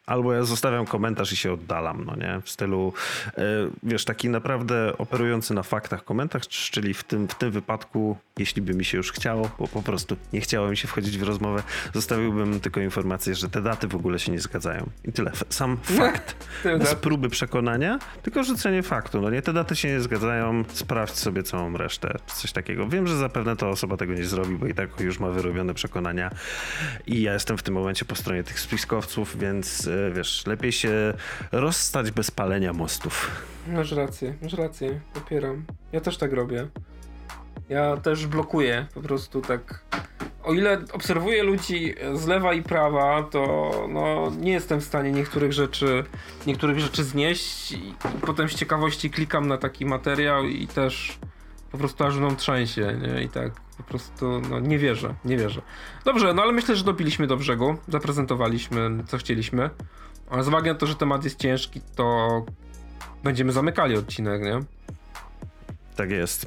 Albo 0.05 0.33
ja 0.33 0.43
zostawiam 0.43 0.85
komentarz 0.85 1.33
i 1.33 1.35
się 1.35 1.53
oddalam, 1.53 2.05
no 2.05 2.15
nie? 2.15 2.41
W 2.43 2.49
stylu, 2.49 2.93
e, 3.27 3.41
wiesz, 3.83 4.05
taki 4.05 4.29
naprawdę 4.29 4.97
operujący 4.97 5.53
na 5.53 5.63
faktach 5.63 6.03
komentarz, 6.03 6.47
czyli 6.47 6.93
w 6.93 7.03
tym, 7.03 7.27
w 7.27 7.35
tym 7.35 7.51
wypadku, 7.51 8.17
jeśli 8.37 8.61
by 8.61 8.73
mi 8.73 8.85
się 8.85 8.97
już 8.97 9.11
chciało, 9.11 9.49
bo 9.59 9.67
po 9.67 9.81
prostu 9.81 10.17
nie 10.33 10.41
chciało 10.41 10.69
mi 10.69 10.77
się 10.77 10.87
wchodzić 10.87 11.17
w 11.17 11.23
rozmowę, 11.23 11.63
zostawiłbym 11.93 12.59
tylko 12.59 12.81
informację, 12.81 13.35
że 13.35 13.49
te 13.49 13.61
daty 13.61 13.87
w 13.87 13.95
ogóle 13.95 14.19
się 14.19 14.31
nie 14.31 14.39
zgadzają. 14.39 14.89
I 15.05 15.11
tyle. 15.11 15.31
Sam 15.49 15.77
fakt. 15.97 16.47
Bez 16.63 16.95
próby 16.95 17.29
przekonania, 17.29 17.99
tylko 18.21 18.43
rzucenie 18.43 18.83
faktu. 18.83 19.21
No 19.21 19.29
nie, 19.29 19.41
te 19.41 19.53
daty 19.53 19.75
się 19.75 19.87
nie 19.87 20.01
zgadzają, 20.01 20.63
sprawdź 20.67 21.15
sobie 21.15 21.43
całą 21.43 21.77
resztę, 21.77 22.17
coś 22.35 22.51
takiego. 22.51 22.87
Wiem, 22.87 23.07
że 23.07 23.17
zapewne 23.17 23.55
ta 23.55 23.67
osoba 23.69 23.97
tego 23.97 24.13
nie 24.13 24.25
zrobi, 24.25 24.55
bo 24.55 24.67
i 24.67 24.73
tak 24.73 24.99
już 24.99 25.19
ma 25.19 25.29
wyrobione 25.29 25.73
przekonania 25.73 26.29
i 27.07 27.21
ja 27.21 27.33
jestem 27.33 27.57
w 27.57 27.63
tym 27.63 27.73
momencie 27.73 28.05
po 28.05 28.15
stronie 28.15 28.43
tych 28.43 28.59
spiskowców, 28.59 29.39
więc 29.39 29.89
wiesz, 30.15 30.45
lepiej 30.47 30.71
się 30.71 31.13
rozstać 31.51 32.11
bez 32.11 32.31
palenia 32.31 32.73
mostów. 32.73 33.45
Masz 33.67 33.91
rację, 33.91 34.33
masz 34.41 34.53
rację, 34.53 34.99
popieram. 35.13 35.65
Ja 35.91 36.01
też 36.01 36.17
tak 36.17 36.33
robię. 36.33 36.67
Ja 37.69 37.97
też 37.97 38.27
blokuję 38.27 38.87
po 38.93 39.01
prostu 39.01 39.41
tak. 39.41 39.85
O 40.43 40.53
ile 40.53 40.81
obserwuję 40.91 41.43
ludzi 41.43 41.93
z 42.13 42.27
lewa 42.27 42.53
i 42.53 42.63
prawa, 42.63 43.23
to 43.23 43.71
no, 43.89 44.31
nie 44.39 44.51
jestem 44.51 44.81
w 44.81 44.83
stanie 44.83 45.11
niektórych 45.11 45.53
rzeczy, 45.53 46.03
niektórych 46.47 46.79
rzeczy 46.79 47.03
znieść 47.03 47.71
i, 47.71 47.95
potem 48.21 48.49
z 48.49 48.55
ciekawości 48.55 49.09
klikam 49.09 49.47
na 49.47 49.57
taki 49.57 49.85
materiał 49.85 50.45
i 50.45 50.67
też 50.67 51.19
po 51.71 51.77
prostu 51.77 52.03
aż 52.03 52.17
mną 52.17 52.35
trzęsie, 52.35 52.99
nie? 53.01 53.23
I 53.23 53.29
tak 53.29 53.51
prostu, 53.97 54.41
no 54.49 54.59
nie 54.59 54.79
wierzę, 54.79 55.15
nie 55.25 55.37
wierzę. 55.37 55.61
Dobrze, 56.05 56.33
no 56.33 56.41
ale 56.41 56.51
myślę, 56.51 56.75
że 56.75 56.83
dobiliśmy 56.83 57.27
do 57.27 57.37
brzegu, 57.37 57.75
zaprezentowaliśmy 57.87 59.03
co 59.07 59.17
chcieliśmy. 59.17 59.69
Ale 60.29 60.43
z 60.43 60.47
uwagi 60.47 60.67
na 60.67 60.75
to, 60.75 60.85
że 60.85 60.95
temat 60.95 61.23
jest 61.23 61.39
ciężki, 61.39 61.81
to 61.95 62.45
będziemy 63.23 63.51
zamykali 63.51 63.97
odcinek, 63.97 64.41
nie? 64.41 64.59
Tak 65.95 66.11
jest. 66.11 66.45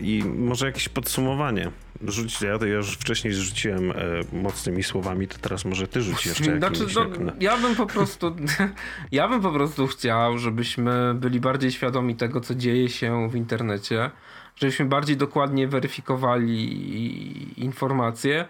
I 0.00 0.22
może 0.24 0.66
jakieś 0.66 0.88
podsumowanie. 0.88 1.70
Rzuć, 2.02 2.42
ja 2.42 2.58
to 2.58 2.66
już 2.66 2.92
wcześniej 2.96 3.34
rzuciłem 3.34 3.90
e, 3.90 3.94
mocnymi 4.32 4.82
słowami, 4.82 5.28
to 5.28 5.38
teraz 5.38 5.64
może 5.64 5.88
ty 5.88 6.02
rzuć 6.02 6.26
jeszcze 6.26 6.44
znaczy, 6.58 6.80
jakimś, 6.80 6.94
no, 6.94 7.24
jak, 7.24 7.42
Ja 7.42 7.56
bym 7.56 7.76
po 7.76 7.86
prostu 7.86 8.36
ja 9.12 9.28
bym 9.28 9.40
po 9.40 9.52
prostu 9.52 9.86
chciał, 9.86 10.38
żebyśmy 10.38 11.14
byli 11.14 11.40
bardziej 11.40 11.72
świadomi 11.72 12.16
tego, 12.16 12.40
co 12.40 12.54
dzieje 12.54 12.88
się 12.88 13.28
w 13.30 13.36
internecie, 13.36 14.10
żebyśmy 14.56 14.84
bardziej 14.84 15.16
dokładnie 15.16 15.68
weryfikowali 15.68 17.60
informacje, 17.64 18.48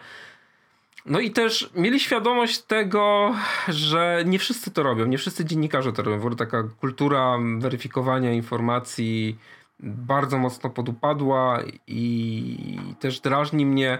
no 1.06 1.20
i 1.20 1.30
też 1.30 1.70
mieli 1.74 2.00
świadomość 2.00 2.62
tego, 2.62 3.34
że 3.68 4.22
nie 4.26 4.38
wszyscy 4.38 4.70
to 4.70 4.82
robią, 4.82 5.06
nie 5.06 5.18
wszyscy 5.18 5.44
dziennikarze 5.44 5.92
to 5.92 6.02
robią. 6.02 6.18
W 6.18 6.20
ogóle 6.20 6.36
taka 6.36 6.62
kultura 6.80 7.38
weryfikowania 7.58 8.32
informacji 8.32 9.38
bardzo 9.80 10.38
mocno 10.38 10.70
podupadła 10.70 11.60
i 11.86 12.78
też 13.00 13.20
drażni 13.20 13.66
mnie 13.66 13.98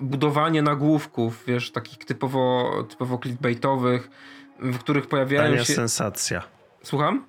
budowanie 0.00 0.62
nagłówków, 0.62 1.44
wiesz, 1.46 1.70
takich 1.70 1.98
typowo, 1.98 2.72
typowo 2.90 3.18
clickbaitowych, 3.18 4.10
w 4.58 4.78
których 4.78 5.06
pojawiają 5.06 5.50
Tania 5.50 5.64
się... 5.64 5.74
sensacja. 5.74 6.42
Słucham? 6.82 7.24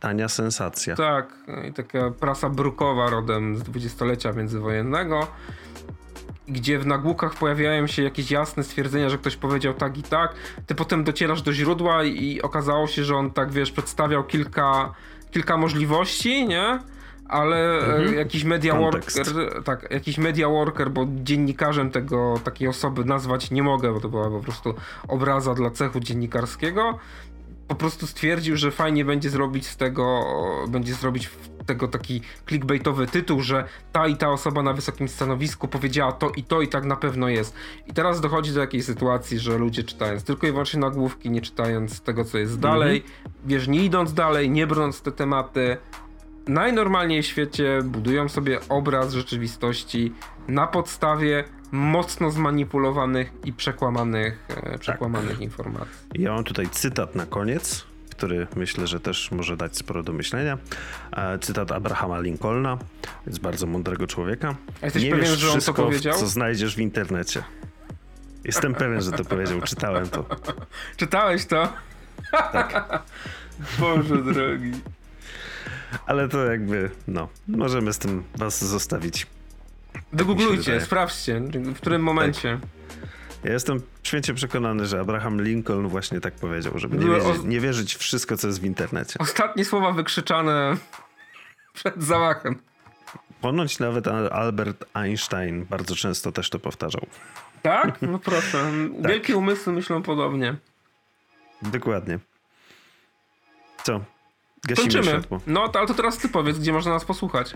Tania 0.00 0.28
sensacja. 0.28 0.96
Tak, 0.96 1.34
i 1.68 1.72
taka 1.72 2.10
prasa 2.10 2.50
brukowa 2.50 3.10
rodem 3.10 3.56
z 3.56 3.62
dwudziestolecia 3.62 4.32
międzywojennego 4.32 5.26
gdzie 6.48 6.78
w 6.78 6.86
nagłówkach 6.86 7.34
pojawiają 7.34 7.86
się 7.86 8.02
jakieś 8.02 8.30
jasne 8.30 8.64
stwierdzenia, 8.64 9.08
że 9.08 9.18
ktoś 9.18 9.36
powiedział 9.36 9.74
tak 9.74 9.98
i 9.98 10.02
tak, 10.02 10.34
ty 10.66 10.74
potem 10.74 11.04
docierasz 11.04 11.42
do 11.42 11.52
źródła 11.52 12.04
i 12.04 12.42
okazało 12.42 12.86
się, 12.86 13.04
że 13.04 13.16
on 13.16 13.30
tak, 13.30 13.52
wiesz, 13.52 13.72
przedstawiał 13.72 14.24
kilka, 14.24 14.94
kilka 15.30 15.56
możliwości, 15.56 16.48
nie? 16.48 16.78
ale 17.28 17.56
e, 17.56 17.96
mhm. 17.96 18.14
jakiś 18.14 18.44
media 18.44 18.74
worker, 18.74 19.26
tak, 19.64 19.90
jakiś 19.90 20.18
media 20.18 20.48
worker, 20.48 20.90
bo 20.90 21.06
dziennikarzem 21.22 21.90
tego 21.90 22.40
takiej 22.44 22.68
osoby 22.68 23.04
nazwać 23.04 23.50
nie 23.50 23.62
mogę, 23.62 23.92
bo 23.92 24.00
to 24.00 24.08
była 24.08 24.30
po 24.30 24.40
prostu 24.40 24.74
obraza 25.08 25.54
dla 25.54 25.70
cechu 25.70 26.00
dziennikarskiego. 26.00 26.98
Po 27.68 27.74
prostu 27.74 28.06
stwierdził, 28.06 28.56
że 28.56 28.70
fajnie 28.70 29.04
będzie 29.04 29.30
zrobić 29.30 29.66
z 29.66 29.76
tego, 29.76 30.24
będzie 30.68 30.94
zrobić 30.94 31.30
tego 31.66 31.88
taki 31.88 32.20
clickbaitowy 32.46 33.06
tytuł, 33.06 33.40
że 33.40 33.64
ta 33.92 34.06
i 34.06 34.16
ta 34.16 34.30
osoba 34.30 34.62
na 34.62 34.72
wysokim 34.72 35.08
stanowisku 35.08 35.68
powiedziała 35.68 36.12
to 36.12 36.30
i 36.30 36.42
to 36.42 36.60
i 36.62 36.68
tak 36.68 36.84
na 36.84 36.96
pewno 36.96 37.28
jest. 37.28 37.54
I 37.86 37.92
teraz 37.92 38.20
dochodzi 38.20 38.52
do 38.52 38.60
takiej 38.60 38.82
sytuacji, 38.82 39.38
że 39.38 39.58
ludzie 39.58 39.84
czytając 39.84 40.24
tylko 40.24 40.46
i 40.46 40.50
wyłącznie 40.50 40.80
nagłówki, 40.80 41.30
nie 41.30 41.40
czytając 41.40 42.00
tego, 42.00 42.24
co 42.24 42.38
jest 42.38 42.58
dalej, 42.58 42.96
mhm. 42.96 43.34
wiesz, 43.46 43.68
nie 43.68 43.84
idąc 43.84 44.14
dalej, 44.14 44.50
nie 44.50 44.66
brnąc 44.66 45.02
te 45.02 45.12
tematy, 45.12 45.76
najnormalniej 46.48 47.22
w 47.22 47.26
świecie 47.26 47.80
budują 47.84 48.28
sobie 48.28 48.60
obraz 48.68 49.12
rzeczywistości 49.12 50.12
na 50.48 50.66
podstawie 50.66 51.44
mocno 51.72 52.30
zmanipulowanych 52.30 53.32
i 53.44 53.52
przekłamanych, 53.52 54.46
e, 54.62 54.78
przekłamanych 54.78 55.32
tak. 55.32 55.40
informacji. 55.40 55.94
Ja 56.14 56.32
mam 56.32 56.44
tutaj 56.44 56.68
cytat 56.68 57.14
na 57.14 57.26
koniec 57.26 57.88
który 58.18 58.46
myślę, 58.56 58.86
że 58.86 59.00
też 59.00 59.30
może 59.30 59.56
dać 59.56 59.76
sporo 59.76 60.02
do 60.02 60.12
myślenia. 60.12 60.58
E, 61.12 61.38
cytat 61.38 61.72
Abrahama 61.72 62.20
Lincolna, 62.20 62.78
jest 63.26 63.40
bardzo 63.40 63.66
mądrego 63.66 64.06
człowieka. 64.06 64.54
A 64.82 64.84
jesteś 64.84 65.02
Nie 65.02 65.10
pewien, 65.10 65.26
wiesz 65.26 65.38
że 65.38 65.52
on 65.52 65.60
to 65.60 65.74
powiedział? 65.74 66.18
co 66.18 66.26
znajdziesz 66.26 66.76
w 66.76 66.78
internecie. 66.78 67.42
Jestem 68.44 68.74
pewien, 68.74 69.02
że 69.02 69.12
to 69.12 69.24
powiedział. 69.24 69.60
Czytałem 69.60 70.08
to. 70.08 70.24
Czytałeś 70.96 71.46
to? 71.46 71.72
Tak. 72.32 73.02
Boże 73.80 74.22
drogi. 74.22 74.72
Ale 76.06 76.28
to 76.28 76.44
jakby, 76.44 76.90
no, 77.08 77.28
możemy 77.48 77.92
z 77.92 77.98
tym 77.98 78.24
was 78.36 78.64
zostawić. 78.64 79.26
Wygooglujcie, 80.12 80.80
sprawdźcie, 80.80 81.40
w 81.40 81.76
którym 81.76 82.02
momencie. 82.02 82.58
Tak. 82.60 82.70
Ja 83.44 83.52
jestem 83.52 83.80
święcie 84.02 84.34
przekonany, 84.34 84.86
że 84.86 85.00
Abraham 85.00 85.42
Lincoln 85.42 85.88
właśnie 85.88 86.20
tak 86.20 86.34
powiedział, 86.34 86.78
żeby 86.78 86.96
nie 86.96 87.06
wierzyć, 87.06 87.42
nie 87.44 87.60
wierzyć 87.60 87.94
wszystko, 87.96 88.36
co 88.36 88.46
jest 88.46 88.60
w 88.60 88.64
internecie. 88.64 89.18
Ostatnie 89.18 89.64
słowa 89.64 89.92
wykrzyczane 89.92 90.76
przed 91.72 92.02
zamachem. 92.02 92.58
Ponoć 93.40 93.78
nawet 93.78 94.08
Albert 94.32 94.84
Einstein 94.94 95.64
bardzo 95.64 95.96
często 95.96 96.32
też 96.32 96.50
to 96.50 96.58
powtarzał. 96.58 97.06
Tak? 97.62 98.02
No 98.02 98.18
proszę. 98.18 98.58
tak. 99.02 99.10
Wielkie 99.10 99.36
umysły 99.36 99.72
myślą 99.72 100.02
podobnie. 100.02 100.56
Dokładnie. 101.62 102.18
Co? 103.82 104.00
Gasimy 104.66 104.84
Kończymy. 104.84 105.04
światło. 105.04 105.40
No, 105.46 105.70
ale 105.74 105.86
to 105.86 105.94
teraz 105.94 106.18
ty 106.18 106.28
powiedz, 106.28 106.58
gdzie 106.58 106.72
można 106.72 106.92
nas 106.92 107.04
posłuchać. 107.04 107.54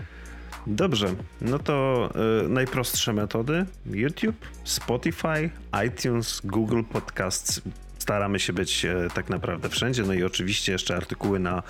Dobrze, 0.67 1.07
no 1.41 1.59
to 1.59 2.09
y, 2.45 2.49
najprostsze 2.49 3.13
metody: 3.13 3.65
YouTube, 3.85 4.35
Spotify, 4.63 5.49
iTunes, 5.87 6.41
Google 6.43 6.81
Podcasts, 6.93 7.61
staramy 8.03 8.39
się 8.39 8.53
być 8.53 8.85
e, 8.85 9.07
tak 9.13 9.29
naprawdę 9.29 9.69
wszędzie. 9.69 10.03
No 10.03 10.13
i 10.13 10.23
oczywiście 10.23 10.71
jeszcze 10.71 10.95
artykuły 10.95 11.39
na, 11.39 11.63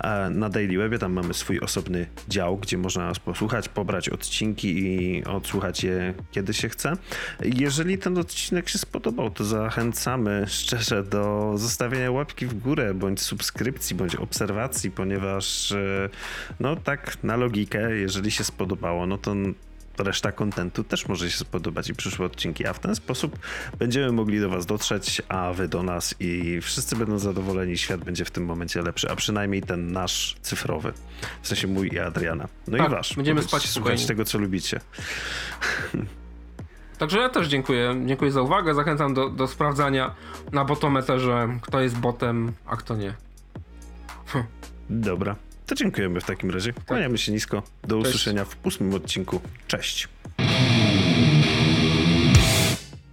e, 0.00 0.30
na 0.30 0.48
Daily 0.48 0.78
Webie. 0.78 0.98
Tam 0.98 1.12
mamy 1.12 1.34
swój 1.34 1.60
osobny 1.60 2.06
dział, 2.28 2.56
gdzie 2.56 2.78
można 2.78 3.06
nas 3.06 3.18
posłuchać, 3.18 3.68
pobrać 3.68 4.08
odcinki 4.08 4.78
i 4.78 5.24
odsłuchać 5.24 5.84
je 5.84 6.14
kiedy 6.30 6.54
się 6.54 6.68
chce. 6.68 6.92
Jeżeli 7.42 7.98
ten 7.98 8.18
odcinek 8.18 8.68
się 8.68 8.78
spodobał, 8.78 9.30
to 9.30 9.44
zachęcamy 9.44 10.44
szczerze 10.48 11.04
do 11.04 11.52
zostawienia 11.56 12.10
łapki 12.10 12.46
w 12.46 12.54
górę, 12.54 12.94
bądź 12.94 13.20
subskrypcji, 13.20 13.96
bądź 13.96 14.16
obserwacji, 14.16 14.90
ponieważ 14.90 15.72
e, 15.72 16.08
no 16.60 16.76
tak 16.76 17.24
na 17.24 17.36
logikę, 17.36 17.96
jeżeli 17.96 18.30
się 18.30 18.44
spodobało, 18.44 19.06
no 19.06 19.18
to 19.18 19.34
reszta 20.00 20.32
kontentu 20.32 20.84
też 20.84 21.08
może 21.08 21.30
się 21.30 21.38
spodobać 21.38 21.88
i 21.88 21.94
przyszłe 21.94 22.26
odcinki, 22.26 22.66
a 22.66 22.72
w 22.72 22.78
ten 22.78 22.94
sposób 22.94 23.38
będziemy 23.78 24.12
mogli 24.12 24.40
do 24.40 24.50
Was 24.50 24.66
dotrzeć, 24.66 25.22
a 25.28 25.52
Wy 25.52 25.68
do 25.68 25.82
nas 25.82 26.14
i 26.20 26.60
wszyscy 26.60 26.96
będą 26.96 27.18
zadowoleni, 27.18 27.78
świat 27.78 28.04
będzie 28.04 28.24
w 28.24 28.30
tym 28.30 28.44
momencie 28.44 28.82
lepszy, 28.82 29.10
a 29.10 29.16
przynajmniej 29.16 29.62
ten 29.62 29.92
nasz 29.92 30.36
cyfrowy, 30.42 30.92
w 31.42 31.48
sensie 31.48 31.68
mój 31.68 31.88
i 31.92 31.98
Adriana. 31.98 32.48
No 32.68 32.78
tak, 32.78 32.88
i 32.88 32.90
Wasz. 32.90 33.16
Będziemy 33.16 33.42
spać 33.42 33.68
słuchać 33.68 34.06
tego, 34.06 34.24
co 34.24 34.38
lubicie. 34.38 34.80
Także 36.98 37.18
ja 37.18 37.28
też 37.28 37.48
dziękuję. 37.48 38.02
Dziękuję 38.06 38.30
za 38.30 38.42
uwagę. 38.42 38.74
Zachęcam 38.74 39.14
do, 39.14 39.28
do 39.28 39.46
sprawdzania 39.46 40.14
na 40.52 40.64
botometerze, 40.64 41.48
kto 41.62 41.80
jest 41.80 41.98
botem, 41.98 42.52
a 42.66 42.76
kto 42.76 42.96
nie. 42.96 43.14
Dobra. 44.90 45.36
To 45.68 45.74
dziękujemy 45.74 46.20
w 46.20 46.24
takim 46.24 46.50
razie. 46.50 46.72
Kłaniamy 46.72 47.18
się 47.18 47.32
nisko. 47.32 47.62
Do 47.82 47.96
Cześć. 48.02 48.08
usłyszenia 48.08 48.44
w 48.44 48.56
ósmym 48.66 48.94
odcinku. 48.94 49.40
Cześć. 49.66 50.08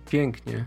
Pięknie. 0.09 0.65